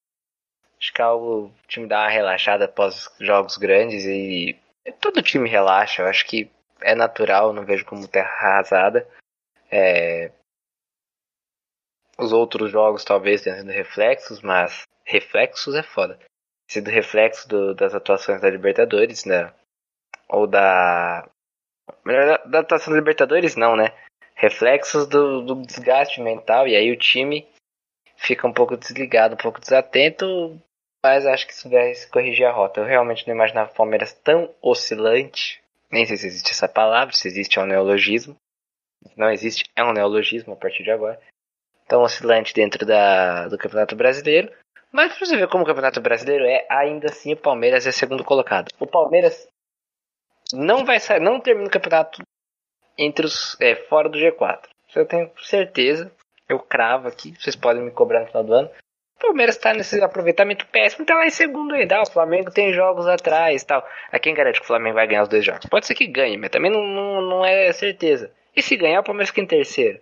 acho 0.77 0.93
que 0.93 1.01
é 1.01 1.05
algo. 1.05 1.45
O 1.45 1.53
time 1.65 1.87
dá 1.87 2.01
uma 2.01 2.09
relaxada 2.09 2.65
após 2.65 3.09
jogos 3.21 3.55
grandes 3.55 4.03
e 4.03 4.59
todo 4.99 5.21
time 5.21 5.47
relaxa. 5.47 6.01
Eu 6.01 6.07
acho 6.07 6.25
que 6.25 6.51
é 6.81 6.93
natural, 6.93 7.53
não 7.53 7.63
vejo 7.63 7.85
como 7.85 8.05
terra 8.05 8.27
arrasada. 8.27 9.07
É, 9.71 10.29
os 12.17 12.33
outros 12.33 12.69
jogos 12.69 13.05
talvez 13.05 13.41
tenham 13.41 13.59
sido 13.59 13.71
reflexos, 13.71 14.41
mas 14.41 14.83
reflexos 15.05 15.73
é 15.73 15.83
foda. 15.83 16.19
Sido 16.69 16.89
reflexo 16.91 17.47
do, 17.47 17.73
das 17.73 17.95
atuações 17.95 18.41
da 18.41 18.49
Libertadores, 18.49 19.23
né? 19.23 19.53
Ou 20.27 20.45
da 20.45 21.29
Melhor 22.05 22.39
da, 22.45 22.61
da 22.61 22.77
Libertadores, 22.87 23.55
não, 23.55 23.75
né? 23.75 23.93
Reflexos 24.35 25.07
do, 25.07 25.41
do 25.41 25.55
desgaste 25.61 26.19
mental, 26.21 26.67
e 26.67 26.75
aí 26.75 26.91
o 26.91 26.97
time 26.97 27.47
fica 28.17 28.47
um 28.47 28.53
pouco 28.53 28.77
desligado, 28.77 29.35
um 29.35 29.37
pouco 29.37 29.59
desatento, 29.59 30.59
mas 31.03 31.25
acho 31.25 31.47
que 31.47 31.53
isso 31.53 31.69
vai 31.69 31.93
se 31.93 32.09
corrigir 32.09 32.45
a 32.45 32.51
rota. 32.51 32.79
Eu 32.79 32.85
realmente 32.85 33.27
não 33.27 33.35
imaginava 33.35 33.71
o 33.71 33.75
Palmeiras 33.75 34.13
tão 34.13 34.53
oscilante. 34.61 35.61
Nem 35.91 36.05
sei 36.05 36.15
se 36.17 36.27
existe 36.27 36.51
essa 36.51 36.67
palavra, 36.67 37.13
se 37.13 37.27
existe 37.27 37.57
é 37.57 37.61
um 37.61 37.65
neologismo. 37.65 38.35
Não 39.17 39.29
existe, 39.29 39.65
é 39.75 39.83
um 39.83 39.93
neologismo 39.93 40.53
a 40.53 40.55
partir 40.55 40.83
de 40.83 40.91
agora. 40.91 41.19
Tão 41.87 42.03
oscilante 42.03 42.53
dentro 42.53 42.85
da, 42.85 43.47
do 43.47 43.57
Campeonato 43.57 43.95
Brasileiro. 43.95 44.51
Mas 44.91 45.15
pra 45.15 45.25
você 45.25 45.35
ver 45.35 45.47
como 45.47 45.63
o 45.63 45.67
Campeonato 45.67 45.99
Brasileiro 45.99 46.45
é, 46.45 46.65
ainda 46.69 47.07
assim 47.07 47.33
o 47.33 47.37
Palmeiras 47.37 47.87
é 47.87 47.91
segundo 47.91 48.23
colocado. 48.23 48.69
O 48.79 48.85
Palmeiras 48.85 49.47
não 50.53 50.85
vai 50.85 50.99
sair, 50.99 51.19
não 51.19 51.39
termina 51.39 51.67
o 51.67 51.71
campeonato 51.71 52.21
entre 52.97 53.25
os 53.25 53.59
é, 53.59 53.75
fora 53.75 54.09
do 54.09 54.17
G4. 54.17 54.67
Isso 54.87 54.99
eu 54.99 55.05
tenho 55.05 55.31
certeza. 55.39 56.11
Eu 56.47 56.59
cravo 56.59 57.07
aqui, 57.07 57.33
vocês 57.39 57.55
podem 57.55 57.81
me 57.81 57.91
cobrar 57.91 58.21
no 58.21 58.27
final 58.27 58.43
do 58.43 58.53
ano. 58.53 58.69
O 59.15 59.21
Palmeiras 59.21 59.55
está 59.55 59.73
nesse 59.73 60.01
aproveitamento 60.03 60.65
péssimo, 60.67 61.05
tá 61.05 61.15
lá 61.15 61.25
em 61.25 61.29
segundo 61.29 61.73
ainda. 61.73 62.01
O 62.01 62.11
Flamengo 62.11 62.51
tem 62.51 62.73
jogos 62.73 63.07
atrás 63.07 63.63
tal. 63.63 63.87
A 64.11 64.19
quem 64.19 64.33
garante 64.33 64.59
que 64.59 64.65
o 64.65 64.67
Flamengo 64.67 64.95
vai 64.95 65.07
ganhar 65.07 65.23
os 65.23 65.29
dois 65.29 65.45
jogos? 65.45 65.65
Pode 65.67 65.85
ser 65.85 65.95
que 65.95 66.07
ganhe, 66.07 66.37
mas 66.37 66.49
também 66.49 66.71
não, 66.71 66.83
não, 66.83 67.21
não 67.21 67.45
é 67.45 67.71
certeza. 67.71 68.31
E 68.55 68.61
se 68.61 68.75
ganhar, 68.75 68.99
o 68.99 69.03
Palmeiras 69.03 69.29
fica 69.29 69.41
em 69.41 69.47
terceiro, 69.47 70.01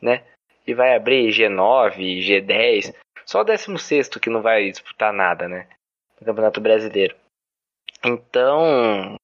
né? 0.00 0.22
E 0.66 0.72
vai 0.72 0.94
abrir 0.94 1.28
G9, 1.28 1.96
G10. 2.24 2.94
Só 3.26 3.40
o 3.40 3.44
16 3.44 4.08
que 4.08 4.30
não 4.30 4.40
vai 4.40 4.70
disputar 4.70 5.12
nada, 5.12 5.48
né? 5.48 5.66
No 6.20 6.26
Campeonato 6.26 6.60
Brasileiro. 6.60 7.16
Então, 8.04 9.16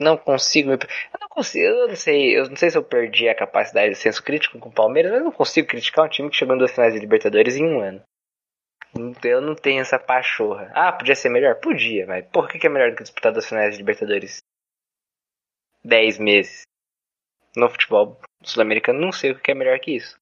não 0.00 0.16
consigo. 0.16 0.72
Eu 0.72 0.78
não 1.20 1.28
consigo, 1.28 1.64
eu 1.64 1.88
não 1.88 1.96
sei, 1.96 2.38
eu 2.38 2.48
não 2.48 2.56
sei 2.56 2.70
se 2.70 2.78
eu 2.78 2.82
perdi 2.82 3.28
a 3.28 3.34
capacidade 3.34 3.90
de 3.90 3.96
senso 3.96 4.22
crítico 4.22 4.58
com 4.58 4.70
o 4.70 4.72
Palmeiras, 4.72 5.12
mas 5.12 5.20
eu 5.20 5.24
não 5.26 5.32
consigo 5.32 5.68
criticar 5.68 6.06
um 6.06 6.08
time 6.08 6.30
que 6.30 6.36
chegou 6.36 6.54
em 6.54 6.58
duas 6.58 6.72
finais 6.72 6.94
de 6.94 6.98
Libertadores 6.98 7.56
em 7.56 7.64
um 7.64 7.80
ano. 7.80 8.02
Eu 9.22 9.40
não 9.40 9.54
tenho 9.54 9.82
essa 9.82 9.98
pachorra. 9.98 10.72
Ah, 10.74 10.90
podia 10.90 11.14
ser 11.14 11.28
melhor? 11.28 11.60
Podia, 11.60 12.06
mas 12.06 12.26
por 12.32 12.48
que, 12.48 12.58
que 12.58 12.66
é 12.66 12.70
melhor 12.70 12.90
do 12.90 12.96
que 12.96 13.02
disputar 13.02 13.30
duas 13.30 13.46
finais 13.46 13.72
de 13.74 13.78
Libertadores? 13.78 14.42
Dez 15.84 16.18
meses. 16.18 16.62
No 17.54 17.68
futebol 17.68 18.18
sul-americano, 18.42 18.98
não 18.98 19.12
sei 19.12 19.32
o 19.32 19.38
que 19.38 19.50
é 19.50 19.54
melhor 19.54 19.78
que 19.78 19.94
isso. 19.94 20.18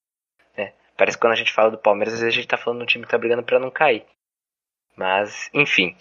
É, 0.55 0.73
parece 0.97 1.17
que 1.17 1.21
quando 1.21 1.33
a 1.33 1.37
gente 1.37 1.53
fala 1.53 1.71
do 1.71 1.77
Palmeiras, 1.77 2.15
às 2.15 2.19
vezes 2.19 2.33
a 2.33 2.35
gente 2.35 2.47
tá 2.47 2.57
falando 2.57 2.79
do 2.79 2.85
time 2.85 3.05
que 3.05 3.11
tá 3.11 3.17
brigando 3.17 3.43
para 3.43 3.59
não 3.59 3.71
cair. 3.71 4.05
Mas, 4.95 5.49
enfim 5.53 5.95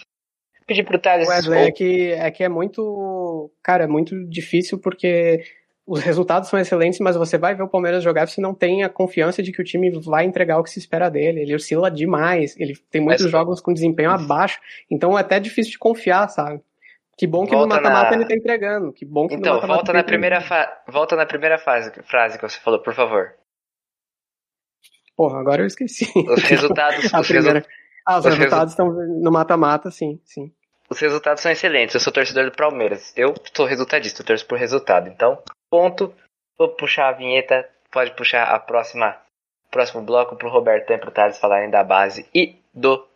pedir 0.69 0.85
pro 0.85 0.99
Thales. 0.99 1.27
Wesley, 1.27 1.67
é 1.67 1.73
que, 1.73 2.13
é 2.13 2.31
que 2.31 2.45
é 2.45 2.49
muito. 2.49 3.51
Cara, 3.63 3.85
é 3.85 3.87
muito 3.89 4.15
difícil 4.29 4.79
porque 4.79 5.43
os 5.87 6.01
resultados 6.01 6.51
são 6.51 6.61
excelentes, 6.61 7.01
mas 7.01 7.17
você 7.17 7.39
vai 7.39 7.55
ver 7.55 7.63
o 7.63 7.69
Palmeiras 7.69 8.05
jogar 8.05 8.25
e 8.25 8.27
você 8.29 8.41
não 8.41 8.55
tem 8.55 8.85
a 8.85 8.89
confiança 8.89 9.43
de 9.43 9.51
que 9.51 9.61
o 9.61 9.65
time 9.65 9.91
vai 10.05 10.27
entregar 10.27 10.59
o 10.59 10.63
que 10.63 10.71
se 10.71 10.79
espera 10.79 11.09
dele. 11.09 11.41
Ele 11.41 11.55
oscila 11.55 11.91
demais, 11.91 12.55
ele 12.61 12.75
tem 12.91 13.01
muitos 13.01 13.25
mas, 13.25 13.33
jogos 13.33 13.61
com 13.61 13.73
desempenho 13.73 14.11
abaixo, 14.11 14.61
então 14.91 15.17
é 15.17 15.23
até 15.23 15.41
difícil 15.41 15.73
de 15.73 15.79
confiar, 15.79 16.29
sabe? 16.29 16.61
Que 17.17 17.27
bom 17.27 17.47
que 17.47 17.53
volta 17.53 17.77
no 17.77 17.83
mata-mata 17.83 18.11
na... 18.11 18.17
ele 18.17 18.27
tá 18.27 18.35
entregando. 18.35 18.93
Que 18.93 19.05
bom 19.05 19.27
que 19.27 19.35
então, 19.35 19.61
volta 19.67 19.93
na 19.93 20.05
primeira 20.05 20.41
fa... 20.41 20.71
volta 20.87 21.17
na 21.17 21.27
primeira 21.27 21.59
fase, 21.59 21.91
frase 22.05 22.39
que 22.39 22.49
você 22.49 22.61
falou, 22.61 22.81
por 22.81 22.95
favor. 22.95 23.33
Porra, 25.17 25.41
agora 25.41 25.63
eu 25.63 25.67
esqueci. 25.67 26.07
Os 26.15 26.43
resultados. 26.45 27.03
os, 27.13 27.29
resu... 27.29 27.49
ah, 28.07 28.19
os, 28.19 28.25
os 28.25 28.35
resultados 28.37 28.75
resu... 28.75 28.89
estão 28.89 29.21
no 29.21 29.33
mata-mata, 29.33 29.91
sim, 29.91 30.21
sim 30.23 30.53
os 30.91 30.99
resultados 30.99 31.43
são 31.43 31.53
excelentes. 31.53 31.95
Eu 31.95 32.01
sou 32.01 32.13
torcedor 32.13 32.45
do 32.45 32.57
Palmeiras. 32.57 33.13
Eu 33.17 33.35
sou 33.55 33.67
resultadista, 33.67 34.23
eu 34.23 34.27
torço 34.27 34.47
por 34.47 34.59
resultado. 34.59 35.09
Então, 35.09 35.39
ponto. 35.71 36.15
Vou 36.59 36.69
puxar 36.69 37.09
a 37.09 37.13
vinheta. 37.13 37.69
Pode 37.91 38.11
puxar 38.13 38.45
a 38.45 38.59
próxima, 38.59 39.17
próximo 39.71 40.03
bloco 40.03 40.37
pro 40.37 40.51
Roberto 40.51 40.91
e 40.91 40.99
pro 40.99 41.11
Thales 41.11 41.39
falarem 41.39 41.71
da 41.71 41.83
base 41.85 42.27
e 42.35 42.57
do 42.75 43.07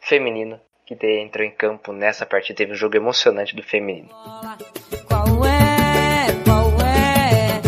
feminino 0.00 0.60
que 0.84 0.94
entrou 1.20 1.46
em 1.46 1.50
campo 1.50 1.92
nessa 1.92 2.24
partida. 2.24 2.56
Teve 2.56 2.72
um 2.72 2.76
jogo 2.76 2.96
emocionante 2.96 3.54
do 3.54 3.62
feminino. 3.62 4.08
Qual 5.06 5.44
é? 5.44 6.26
Qual 6.44 6.80
é? 6.80 7.62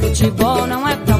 Futebol 0.00 0.66
não 0.66 0.86
é 0.86 0.96
pra 0.96 1.15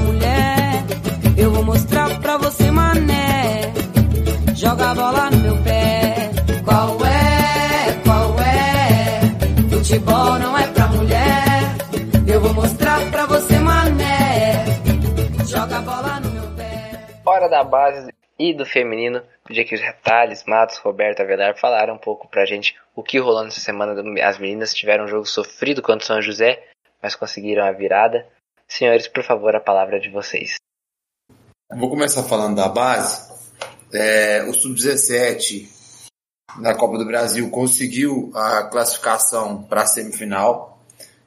da 17.57 17.64
base 17.64 18.12
e 18.38 18.53
do 18.53 18.66
feminino, 18.66 19.23
pedir 19.47 19.64
que 19.64 19.75
os 19.75 19.81
Thales, 20.03 20.45
Matos, 20.45 20.77
Roberto 20.79 21.21
Avelar 21.21 21.59
falaram 21.59 21.95
um 21.95 21.99
pouco 21.99 22.29
pra 22.29 22.45
gente 22.45 22.77
o 22.95 23.03
que 23.03 23.19
rolou 23.19 23.42
nessa 23.45 23.61
semana. 23.61 23.95
As 24.23 24.38
meninas 24.38 24.75
tiveram 24.75 25.05
um 25.05 25.09
jogo 25.09 25.25
sofrido 25.25 25.81
contra 25.81 26.05
o 26.05 26.07
São 26.07 26.21
José, 26.21 26.62
mas 27.03 27.16
conseguiram 27.16 27.64
a 27.64 27.73
virada. 27.73 28.27
Senhores, 28.69 29.09
por 29.09 29.23
favor, 29.23 29.57
a 29.57 29.61
palavra 29.61 29.99
de 29.99 30.11
vocês. 30.11 30.57
Vou 31.75 31.88
começar 31.88 32.23
falando 32.25 32.57
da 32.57 32.69
base. 32.69 33.35
É, 33.92 34.45
o 34.45 34.53
Sub-17 34.53 35.66
na 36.59 36.75
Copa 36.75 36.99
do 36.99 37.07
Brasil 37.07 37.49
conseguiu 37.51 38.31
a 38.35 38.64
classificação 38.64 39.62
para 39.62 39.83
a 39.83 39.87
semifinal. 39.87 40.79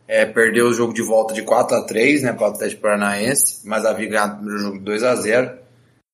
É, 0.08 0.26
perdeu 0.26 0.68
o 0.68 0.74
jogo 0.74 0.94
de 0.94 1.02
volta 1.02 1.34
de 1.34 1.42
4 1.42 1.78
a 1.78 1.86
3 1.86 2.24
né, 2.24 2.34
para 2.34 2.50
o 2.50 2.52
Atlético 2.52 2.82
Paranaense, 2.82 3.68
mas 3.68 3.86
havia 3.86 4.10
ganhado 4.10 4.34
o 4.34 4.38
primeiro 4.38 4.60
jogo 4.60 4.80
2 4.80 5.04
a 5.04 5.16
0 5.16 5.69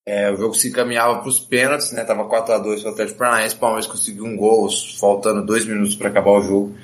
é, 0.08 0.32
o 0.32 0.38
jogo 0.38 0.54
se 0.54 0.70
encaminhava 0.70 1.20
para 1.20 1.30
os 1.30 1.40
pênaltis, 1.40 1.92
né? 1.92 2.04
Tava 2.04 2.26
4 2.26 2.54
a 2.54 2.58
2 2.60 2.82
para 2.82 2.90
o 2.90 2.94
Atlético 2.94 3.18
Paranaense, 3.18 3.56
o 3.56 3.60
Palmeiras 3.60 3.88
conseguiu 3.88 4.26
um 4.26 4.38
gol, 4.38 4.70
faltando 5.00 5.46
dois 5.46 5.66
minutos 5.66 5.96
para 5.96 6.10
acabar 6.10 6.32
o 6.32 6.42
jogo 6.42 6.78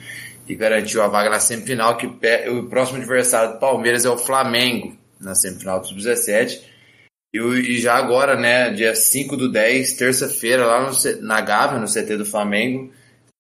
e 0.48 0.56
garantiu 0.56 1.04
a 1.04 1.08
vaga 1.08 1.30
na 1.30 1.40
semifinal, 1.40 1.98
que 1.98 2.08
o 2.08 2.68
próximo 2.68 2.98
adversário 2.98 3.54
do 3.54 3.60
Palmeiras 3.60 4.06
é 4.06 4.10
o 4.10 4.18
Flamengo, 4.18 4.98
na 5.20 5.36
semifinal 5.36 5.80
do 5.80 5.88
Sub-17. 5.88 6.62
E, 7.34 7.38
e, 7.38 7.80
já 7.80 7.96
agora, 7.96 8.36
né, 8.36 8.72
dia 8.72 8.96
5 8.96 9.38
do 9.38 9.50
10, 9.50 9.94
terça-feira, 9.94 10.66
lá 10.66 10.90
no, 10.90 11.22
na 11.22 11.40
Gávea, 11.42 11.80
no 11.80 11.88
CT 11.88 12.18
do 12.18 12.26
Flamengo, 12.26 12.92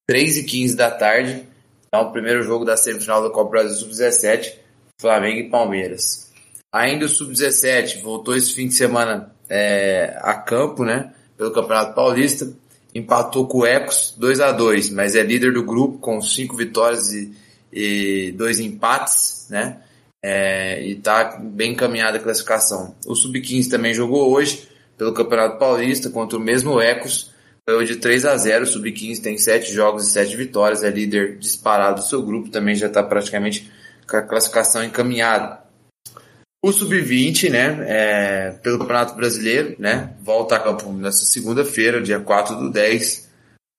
3 0.07 0.37
e 0.37 0.43
15 0.43 0.75
da 0.75 0.91
tarde, 0.91 1.43
é 1.91 1.97
o 1.97 2.11
primeiro 2.11 2.43
jogo 2.43 2.63
da 2.63 2.77
semifinal 2.77 3.21
do 3.21 3.31
Copa 3.31 3.49
Brasil 3.49 3.75
Sub-17, 3.75 4.53
Flamengo 4.99 5.39
e 5.39 5.49
Palmeiras. 5.49 6.31
Ainda 6.73 7.05
o 7.05 7.09
Sub-17 7.09 8.01
voltou 8.01 8.35
esse 8.35 8.53
fim 8.53 8.67
de 8.67 8.75
semana 8.75 9.35
é, 9.51 10.17
a 10.21 10.33
campo, 10.33 10.85
né? 10.85 11.11
Pelo 11.37 11.51
Campeonato 11.51 11.93
Paulista. 11.93 12.49
Empatou 12.95 13.47
com 13.47 13.59
o 13.59 13.65
Ecos 13.65 14.13
2 14.17 14.41
a 14.41 14.51
2 14.51 14.89
mas 14.89 15.15
é 15.15 15.23
líder 15.23 15.53
do 15.53 15.63
grupo 15.63 15.97
com 15.97 16.21
cinco 16.21 16.57
vitórias 16.57 17.13
e, 17.13 17.33
e 17.71 18.33
dois 18.33 18.59
empates, 18.59 19.47
né? 19.49 19.77
É, 20.23 20.81
e 20.85 20.95
tá 20.95 21.39
bem 21.41 21.71
encaminhada 21.71 22.17
a 22.17 22.21
classificação. 22.21 22.95
O 23.05 23.15
Sub-15 23.15 23.69
também 23.69 23.93
jogou 23.93 24.31
hoje 24.31 24.67
pelo 24.97 25.13
Campeonato 25.13 25.57
Paulista 25.57 26.09
contra 26.09 26.37
o 26.37 26.41
mesmo 26.41 26.79
Ecos. 26.79 27.31
Foi 27.67 27.85
de 27.85 27.95
3 27.95 28.25
a 28.25 28.37
0 28.37 28.63
o 28.63 28.67
Sub-15 28.67 29.21
tem 29.21 29.37
7 29.37 29.73
jogos 29.73 30.07
e 30.07 30.11
7 30.11 30.35
vitórias, 30.35 30.83
é 30.83 30.89
líder 30.89 31.37
disparado 31.37 32.01
do 32.01 32.07
seu 32.07 32.21
grupo, 32.21 32.49
também 32.49 32.75
já 32.75 32.87
está 32.87 33.01
praticamente 33.01 33.71
com 34.07 34.17
a 34.17 34.21
classificação 34.21 34.83
encaminhada. 34.83 35.60
O 36.63 36.71
Sub-20, 36.71 37.49
né, 37.49 37.77
é, 37.87 38.51
pelo 38.51 38.77
Campeonato 38.77 39.15
Brasileiro, 39.15 39.75
né, 39.79 40.15
volta 40.21 40.55
a 40.55 40.59
campo 40.59 40.93
nessa 40.93 41.25
segunda-feira, 41.25 42.01
dia 42.01 42.19
4 42.19 42.55
do 42.55 42.71
10, 42.71 43.31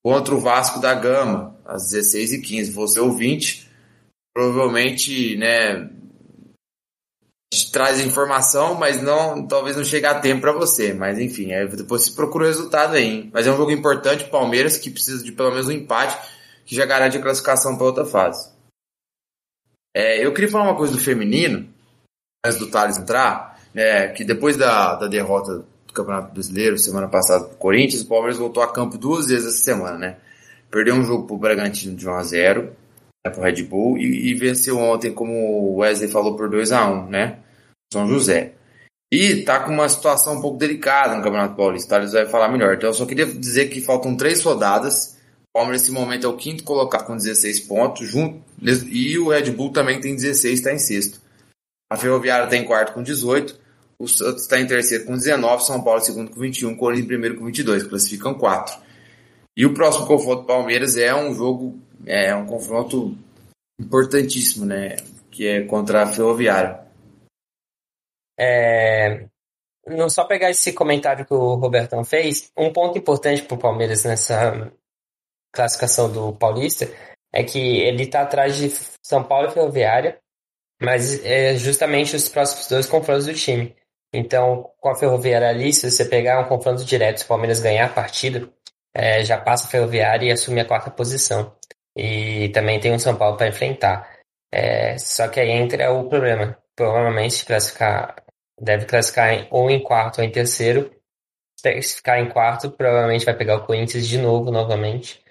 contra 0.05 0.35
o 0.35 0.41
Vasco 0.41 0.81
da 0.81 0.93
Gama, 0.93 1.57
às 1.65 1.93
16h15. 1.93 2.73
Você 2.73 2.99
ouvinte, 2.99 3.71
provavelmente, 4.35 5.37
né, 5.37 5.89
traz 7.73 8.01
informação, 8.01 8.75
mas 8.75 9.03
não, 9.03 9.47
talvez 9.47 9.77
não 9.77 9.85
chegue 9.85 10.07
a 10.07 10.19
tempo 10.19 10.41
para 10.41 10.53
você. 10.53 10.93
Mas 10.93 11.19
enfim, 11.19 11.53
é, 11.53 11.67
depois 11.67 12.03
se 12.03 12.15
procura 12.15 12.45
o 12.45 12.49
resultado 12.49 12.95
aí. 12.95 13.31
Mas 13.33 13.47
é 13.47 13.53
um 13.53 13.57
jogo 13.57 13.71
importante, 13.71 14.25
Palmeiras, 14.25 14.77
que 14.77 14.91
precisa 14.91 15.23
de 15.23 15.33
pelo 15.33 15.51
menos 15.51 15.69
um 15.69 15.73
empate, 15.73 16.19
que 16.65 16.75
já 16.75 16.87
garante 16.87 17.17
a 17.17 17.23
classificação 17.23 17.77
para 17.77 17.87
outra 17.87 18.05
fase. 18.05 18.51
É, 19.95 20.25
eu 20.25 20.33
queria 20.33 20.51
falar 20.51 20.65
uma 20.65 20.77
coisa 20.77 20.95
do 20.95 21.01
feminino, 21.01 21.69
antes 22.45 22.59
do 22.59 22.67
Thales 22.67 22.99
entrar, 22.99 23.59
é, 23.75 24.09
que 24.09 24.25
depois 24.25 24.57
da, 24.57 24.97
da 24.97 25.07
derrota 25.07 25.65
do 25.87 25.93
Campeonato 25.93 26.35
Brasileiro 26.35 26.77
semana 26.77 27.09
passada 27.09 27.45
pro 27.45 27.57
Corinthians, 27.57 28.03
o 28.03 28.09
Palmeiras 28.09 28.39
voltou 28.39 28.63
a 28.63 28.73
campo 28.73 28.99
duas 28.99 29.29
vezes 29.29 29.47
essa 29.47 29.63
semana, 29.63 29.97
né? 29.97 30.17
Perdeu 30.71 30.95
um 30.95 31.05
jogo 31.05 31.27
pro 31.27 31.37
Bragantino 31.37 31.95
de 31.95 32.09
1 32.09 32.15
a 32.15 32.23
0 32.23 32.63
né, 33.25 33.31
pro 33.31 33.43
Red 33.43 33.63
Bull 33.63 33.99
e, 33.99 34.31
e, 34.31 34.35
venceu 34.35 34.79
ontem, 34.79 35.13
como 35.13 35.33
o 35.33 35.77
Wesley 35.77 36.11
falou, 36.11 36.37
por 36.37 36.49
2 36.51 36.73
a 36.73 36.91
1 36.91 37.11
né? 37.11 37.39
São 37.93 38.09
José. 38.09 38.55
E 39.13 39.43
tá 39.43 39.61
com 39.61 39.71
uma 39.71 39.89
situação 39.89 40.39
um 40.39 40.41
pouco 40.41 40.57
delicada 40.57 41.15
no 41.15 41.23
Campeonato 41.23 41.55
Paulista, 41.55 41.91
Thales 41.91 42.13
vai 42.13 42.27
falar 42.27 42.49
melhor. 42.49 42.75
Então 42.75 42.89
eu 42.89 42.95
só 42.95 43.07
queria 43.07 43.27
dizer 43.27 43.69
que 43.69 43.81
faltam 43.81 44.17
três 44.17 44.43
rodadas. 44.43 45.19
O 45.51 45.59
Palmeiras 45.59 45.83
nesse 45.83 45.93
momento 45.93 46.27
é 46.27 46.31
o 46.31 46.37
quinto 46.37 46.65
colocado 46.65 47.07
com 47.07 47.15
16 47.15 47.61
pontos, 47.61 48.09
junto, 48.09 48.43
e 48.91 49.19
o 49.19 49.29
Red 49.29 49.51
Bull 49.51 49.71
também 49.71 50.01
tem 50.01 50.17
16, 50.17 50.55
está 50.55 50.73
em 50.73 50.79
sexto. 50.79 51.22
A 51.93 51.97
Ferroviária 51.99 52.45
está 52.45 52.57
em 52.57 52.65
quarto 52.65 52.95
com 52.95 53.03
18. 53.03 53.61
O 53.99 54.09
Santos 54.09 54.45
está 54.45 54.59
em 54.59 54.67
terceiro 54.67 55.05
com 55.05 55.13
19. 55.13 55.63
São 55.63 55.85
Paulo 55.85 56.01
em 56.01 56.05
segundo 56.05 56.31
com 56.31 56.41
21. 56.41 56.75
Corinthians 56.75 57.05
em 57.05 57.07
primeiro 57.07 57.37
com 57.37 57.45
22. 57.45 57.83
Classificam 57.83 58.33
quatro. 58.33 58.81
E 59.55 59.67
o 59.67 59.75
próximo 59.75 60.07
confronto 60.07 60.41
do 60.41 60.47
Palmeiras 60.47 60.97
é 60.97 61.15
um 61.15 61.35
jogo, 61.35 61.79
é 62.07 62.35
um 62.35 62.47
confronto 62.47 63.15
importantíssimo, 63.79 64.65
né? 64.65 64.97
Que 65.31 65.47
é 65.47 65.65
contra 65.67 66.05
a 66.05 66.07
Ferroviária. 66.07 66.81
É, 68.41 69.27
não 69.87 70.09
só 70.09 70.25
pegar 70.25 70.49
esse 70.49 70.73
comentário 70.73 71.27
que 71.27 71.35
o 71.35 71.57
Robertão 71.57 72.03
fez, 72.05 72.51
um 72.57 72.73
ponto 72.73 72.97
importante 72.97 73.43
para 73.43 73.55
o 73.55 73.61
Palmeiras 73.61 74.03
nessa 74.05 74.73
classificação 75.53 76.11
do 76.11 76.33
Paulista 76.33 76.89
é 77.31 77.45
que 77.45 77.59
ele 77.59 78.05
está 78.05 78.23
atrás 78.23 78.57
de 78.57 78.71
São 79.03 79.23
Paulo 79.23 79.49
e 79.49 79.53
Ferroviária 79.53 80.23
mas 80.83 81.25
é 81.25 81.57
justamente 81.57 82.17
os 82.17 82.29
próximos 82.29 82.69
dois 82.69 82.87
confrontos 82.87 83.27
do 83.27 83.35
time. 83.35 83.75
Então, 84.13 84.71
com 84.79 84.91
a 84.91 84.95
Ferroviária 84.95 85.49
ali, 85.49 85.73
se 85.73 85.91
você 85.91 86.05
pegar 86.05 86.41
um 86.41 86.49
confronto 86.49 86.85
direto, 86.85 87.19
se 87.19 87.25
o 87.25 87.29
Palmeiras 87.29 87.61
ganhar 87.61 87.87
a 87.87 87.93
partida, 87.93 88.49
é, 88.95 89.25
já 89.25 89.39
passa 89.39 89.67
a 89.67 89.71
Ferroviária 89.71 90.27
e 90.27 90.33
assume 90.33 90.61
a 90.61 90.65
quarta 90.65 90.91
posição. 90.91 91.57
E 91.97 92.51
também 92.51 92.79
tem 92.79 92.95
o 92.95 92.99
São 92.99 93.17
Paulo 93.17 93.37
para 93.37 93.49
enfrentar. 93.49 94.19
É, 94.53 94.99
só 94.99 95.29
que 95.29 95.41
aí 95.41 95.51
entra 95.51 95.91
o 95.93 96.09
problema. 96.09 96.59
Provavelmente 96.77 97.45
classificar, 97.45 98.17
deve 98.61 98.85
classificar 98.87 99.33
em, 99.33 99.49
ou 99.51 99.71
em 99.71 99.83
quarto 99.83 100.19
ou 100.19 100.25
em 100.25 100.31
terceiro. 100.31 100.95
Se 101.57 101.97
ficar 101.97 102.19
em 102.19 102.29
quarto, 102.29 102.71
provavelmente 102.71 103.25
vai 103.25 103.37
pegar 103.37 103.57
o 103.57 103.67
Corinthians 103.67 104.07
de 104.07 104.19
novo, 104.19 104.51
novamente. 104.51 105.23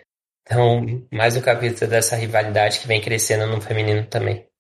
Então, 0.44 0.82
mais 1.12 1.36
um 1.36 1.42
capítulo 1.42 1.90
dessa 1.90 2.16
rivalidade 2.16 2.80
que 2.80 2.88
vem 2.88 3.02
crescendo 3.02 3.46
no 3.48 3.62
feminino 3.62 4.06
também. 4.08 4.51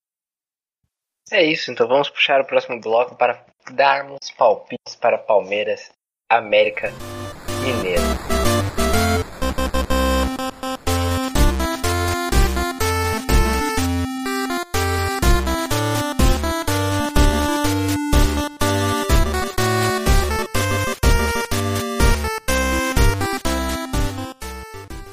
É 1.31 1.41
isso, 1.41 1.71
então 1.71 1.87
vamos 1.87 2.09
puxar 2.09 2.41
o 2.41 2.45
próximo 2.45 2.79
bloco 2.81 3.15
para 3.15 3.45
darmos 3.71 4.29
palpites 4.37 4.95
para 4.95 5.17
Palmeiras, 5.17 5.89
América 6.29 6.91
Mineiro. 7.63 8.40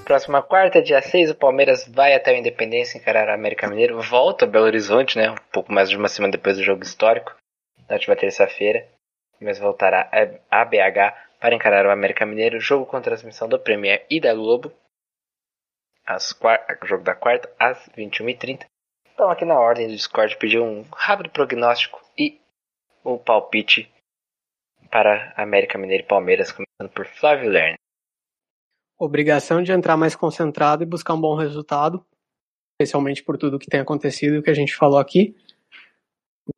Próxima 0.09 0.43
quarta, 0.43 0.81
dia 0.81 1.03
6, 1.03 1.33
o 1.33 1.35
Palmeiras 1.35 1.87
vai 1.87 2.15
até 2.15 2.33
o 2.33 2.37
Independência 2.37 2.97
encarar 2.97 3.29
o 3.29 3.35
América 3.35 3.69
Mineiro. 3.69 4.01
Volta 4.01 4.47
ao 4.47 4.51
Belo 4.51 4.65
Horizonte, 4.65 5.19
né? 5.19 5.31
Um 5.31 5.37
pouco 5.53 5.71
mais 5.71 5.91
de 5.91 5.99
uma 5.99 6.09
semana 6.09 6.33
depois 6.33 6.57
do 6.57 6.63
jogo 6.63 6.83
histórico, 6.83 7.37
na 7.87 7.97
última 7.97 8.17
terça-feira. 8.17 8.89
Mas 9.39 9.59
voltará 9.59 10.11
a 10.51 10.65
BH 10.65 11.15
para 11.39 11.55
encarar 11.55 11.85
o 11.85 11.91
América 11.91 12.25
Mineiro. 12.25 12.59
Jogo 12.59 12.87
com 12.87 12.99
transmissão 13.03 13.51
do 13.51 13.59
Premier 13.59 14.07
e 14.09 14.19
da 14.19 14.33
Globo. 14.33 14.73
Às 16.07 16.35
jogo 16.85 17.05
da 17.05 17.15
quarta, 17.15 17.55
às 17.59 17.87
21h30. 17.91 18.65
Então, 19.13 19.29
aqui 19.29 19.45
na 19.45 19.61
ordem 19.61 19.89
do 19.89 19.93
Discord, 19.93 20.39
pediu 20.39 20.65
um 20.65 20.87
rápido 20.91 21.29
prognóstico 21.29 22.03
e 22.17 22.41
o 23.05 23.19
palpite 23.19 23.93
para 24.91 25.35
América 25.37 25.77
Mineiro 25.77 26.03
e 26.03 26.07
Palmeiras, 26.07 26.51
começando 26.51 26.95
por 26.95 27.05
Flávio 27.05 27.51
Lerner 27.51 27.77
obrigação 28.99 29.63
de 29.63 29.73
entrar 29.73 29.97
mais 29.97 30.17
concentrado 30.17 30.83
e 30.83 30.87
buscar 30.87 31.15
um 31.15 31.21
bom 31.21 31.37
resultado, 31.37 32.05
especialmente 32.73 33.23
por 33.23 33.39
tudo 33.39 33.59
que 33.59 33.69
tem 33.69 33.81
acontecido 33.81 34.37
e 34.37 34.43
que 34.43 34.51
a 34.51 34.55
gente 34.55 34.75
falou 34.75 34.99
aqui. 34.99 35.37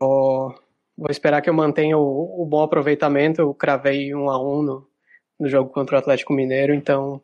Vou, 0.01 0.55
vou 0.97 1.11
esperar 1.11 1.43
que 1.43 1.51
eu 1.51 1.55
mantenha 1.55 1.99
o, 1.99 2.43
o, 2.43 2.47
bom 2.47 2.63
aproveitamento. 2.63 3.41
Eu 3.41 3.53
cravei 3.53 4.15
um 4.15 4.31
a 4.31 4.41
um 4.41 4.63
no, 4.63 4.91
no 5.39 5.49
jogo 5.49 5.71
contra 5.71 5.97
o 5.97 5.99
Atlético 5.99 6.33
Mineiro, 6.33 6.73
então 6.73 7.23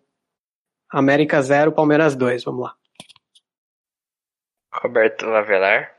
América 0.91 1.41
0, 1.41 1.73
Palmeiras 1.73 2.15
2, 2.15 2.45
vamos 2.45 2.63
lá. 2.63 2.77
Roberto 4.73 5.27
Avelar. 5.27 5.97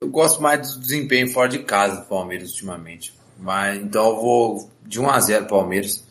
Eu 0.00 0.10
gosto 0.10 0.40
mais 0.42 0.74
do 0.74 0.80
desempenho 0.80 1.28
fora 1.28 1.48
de 1.48 1.62
casa 1.62 2.00
do 2.00 2.08
Palmeiras 2.08 2.50
ultimamente. 2.50 3.14
Mas, 3.38 3.78
então 3.78 4.06
eu 4.06 4.16
vou 4.16 4.70
de 4.82 5.00
1 5.00 5.10
a 5.10 5.20
0 5.20 5.46
Palmeiras. 5.46 6.05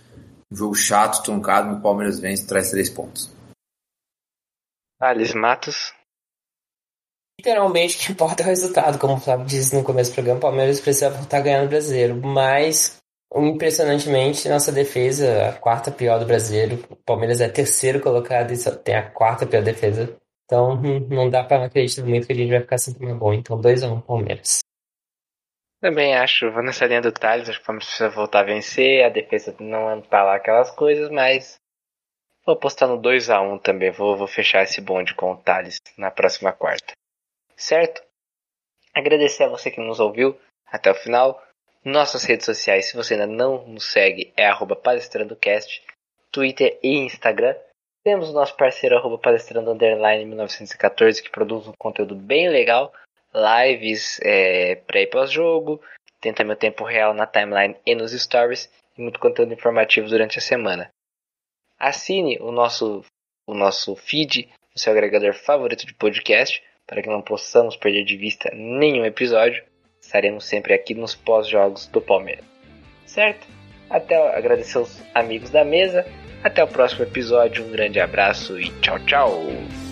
Um 0.55 0.57
jogo 0.57 0.73
chato, 0.73 1.21
truncado, 1.21 1.75
o 1.75 1.81
Palmeiras 1.81 2.17
vence 2.17 2.47
traz 2.47 2.71
três 2.71 2.89
pontos. 2.89 3.29
Alice 5.01 5.35
Matos. 5.35 5.93
Literalmente, 7.37 7.97
o 7.97 7.99
que 7.99 8.11
importa 8.13 8.41
é 8.41 8.45
o 8.45 8.47
resultado. 8.47 8.97
Como 8.97 9.15
o 9.15 9.19
Flávio 9.19 9.45
disse 9.45 9.75
no 9.75 9.83
começo 9.83 10.11
do 10.11 10.13
programa, 10.13 10.37
o 10.37 10.41
Palmeiras 10.41 10.79
precisa 10.79 11.09
voltar 11.09 11.41
ganhando 11.41 11.65
o 11.65 11.69
brasileiro. 11.69 12.15
Mas, 12.25 13.01
impressionantemente, 13.35 14.47
nossa 14.47 14.71
defesa, 14.71 15.49
a 15.49 15.51
quarta 15.51 15.91
pior 15.91 16.19
do 16.19 16.25
brasileiro. 16.25 16.81
O 16.89 16.95
Palmeiras 16.95 17.41
é 17.41 17.49
terceiro 17.49 17.99
colocado 17.99 18.51
e 18.51 18.55
só 18.55 18.71
tem 18.71 18.95
a 18.95 19.11
quarta 19.11 19.45
pior 19.45 19.61
defesa. 19.61 20.15
Então, 20.45 20.81
hum, 20.81 21.05
não 21.09 21.29
dá 21.29 21.43
pra 21.43 21.65
acreditar 21.65 22.05
muito 22.05 22.27
que 22.27 22.31
a 22.31 22.35
gente 22.35 22.51
vai 22.51 22.61
ficar 22.61 22.77
sempre 22.77 23.13
bom. 23.13 23.33
Então, 23.33 23.59
2x1 23.59 24.01
Palmeiras. 24.05 24.59
Também 25.81 26.15
acho, 26.15 26.51
vou 26.51 26.63
nessa 26.63 26.85
linha 26.85 27.01
do 27.01 27.11
Thales, 27.11 27.49
acho 27.49 27.59
que 27.59 27.63
o 27.63 27.67
Palmeiras 27.67 27.87
precisa 27.87 28.09
voltar 28.09 28.39
a 28.39 28.43
vencer, 28.43 29.03
a 29.03 29.09
defesa 29.09 29.55
não 29.59 30.01
tá 30.01 30.23
lá 30.23 30.35
aquelas 30.35 30.71
coisas, 30.71 31.09
mas 31.09 31.55
vou 32.45 32.55
apostar 32.55 32.87
no 32.87 32.97
2 32.97 33.29
a 33.29 33.41
1 33.41 33.59
também, 33.59 33.91
vou, 33.91 34.17
vou 34.17 34.27
fechar 34.27 34.63
esse 34.63 34.81
bonde 34.81 35.13
com 35.13 35.33
o 35.33 35.37
Thales 35.37 35.77
na 35.97 36.09
próxima 36.09 36.53
quarta. 36.53 36.93
Certo? 37.55 38.01
Agradecer 38.93 39.43
a 39.43 39.49
você 39.49 39.69
que 39.69 39.81
nos 39.81 39.99
ouviu 39.99 40.39
até 40.65 40.89
o 40.89 40.95
final. 40.95 41.41
Nossas 41.83 42.23
redes 42.23 42.45
sociais, 42.45 42.87
se 42.87 42.95
você 42.95 43.13
ainda 43.13 43.27
não 43.27 43.67
nos 43.67 43.91
segue, 43.91 44.33
é 44.35 44.47
arroba 44.47 44.75
palestrandocast, 44.75 45.83
Twitter 46.31 46.79
e 46.81 46.97
Instagram. 46.97 47.55
Temos 48.03 48.29
o 48.29 48.33
nosso 48.33 48.55
parceiro 48.55 48.97
arroba 48.97 49.17
palestrando 49.17 49.71
underline 49.71 50.25
1914 50.25 51.21
que 51.21 51.29
produz 51.29 51.67
um 51.67 51.73
conteúdo 51.77 52.15
bem 52.15 52.49
legal 52.49 52.91
lives 53.35 54.19
é, 54.23 54.75
pré 54.75 55.03
e 55.03 55.07
pós-jogo, 55.07 55.81
tem 56.21 56.33
também 56.33 56.53
o 56.53 56.59
tempo 56.59 56.83
real 56.83 57.13
na 57.13 57.27
timeline 57.27 57.75
e 57.85 57.93
nos 57.93 58.11
stories 58.11 58.71
e 58.97 59.01
muito 59.01 59.19
conteúdo 59.19 59.53
informativo 59.53 60.07
durante 60.07 60.39
a 60.39 60.41
semana. 60.41 60.89
Assine 61.77 62.37
o 62.39 62.51
nosso, 62.51 63.03
o 63.45 63.53
nosso 63.53 63.95
feed 63.95 64.49
no 64.73 64.79
seu 64.79 64.91
agregador 64.91 65.33
favorito 65.33 65.85
de 65.85 65.93
podcast 65.93 66.63
para 66.87 67.01
que 67.01 67.09
não 67.09 67.21
possamos 67.21 67.75
perder 67.75 68.05
de 68.05 68.15
vista 68.15 68.49
nenhum 68.53 69.05
episódio. 69.05 69.63
Estaremos 69.99 70.45
sempre 70.45 70.73
aqui 70.73 70.93
nos 70.93 71.15
pós-jogos 71.15 71.87
do 71.87 71.99
Palmeiras. 71.99 72.45
Certo? 73.05 73.47
Até 73.89 74.15
agradecer 74.35 74.77
aos 74.77 75.01
amigos 75.13 75.49
da 75.49 75.63
mesa. 75.63 76.05
Até 76.43 76.63
o 76.63 76.67
próximo 76.67 77.03
episódio. 77.03 77.65
Um 77.65 77.71
grande 77.71 77.99
abraço 77.99 78.59
e 78.59 78.69
tchau, 78.81 78.99
tchau. 79.05 79.84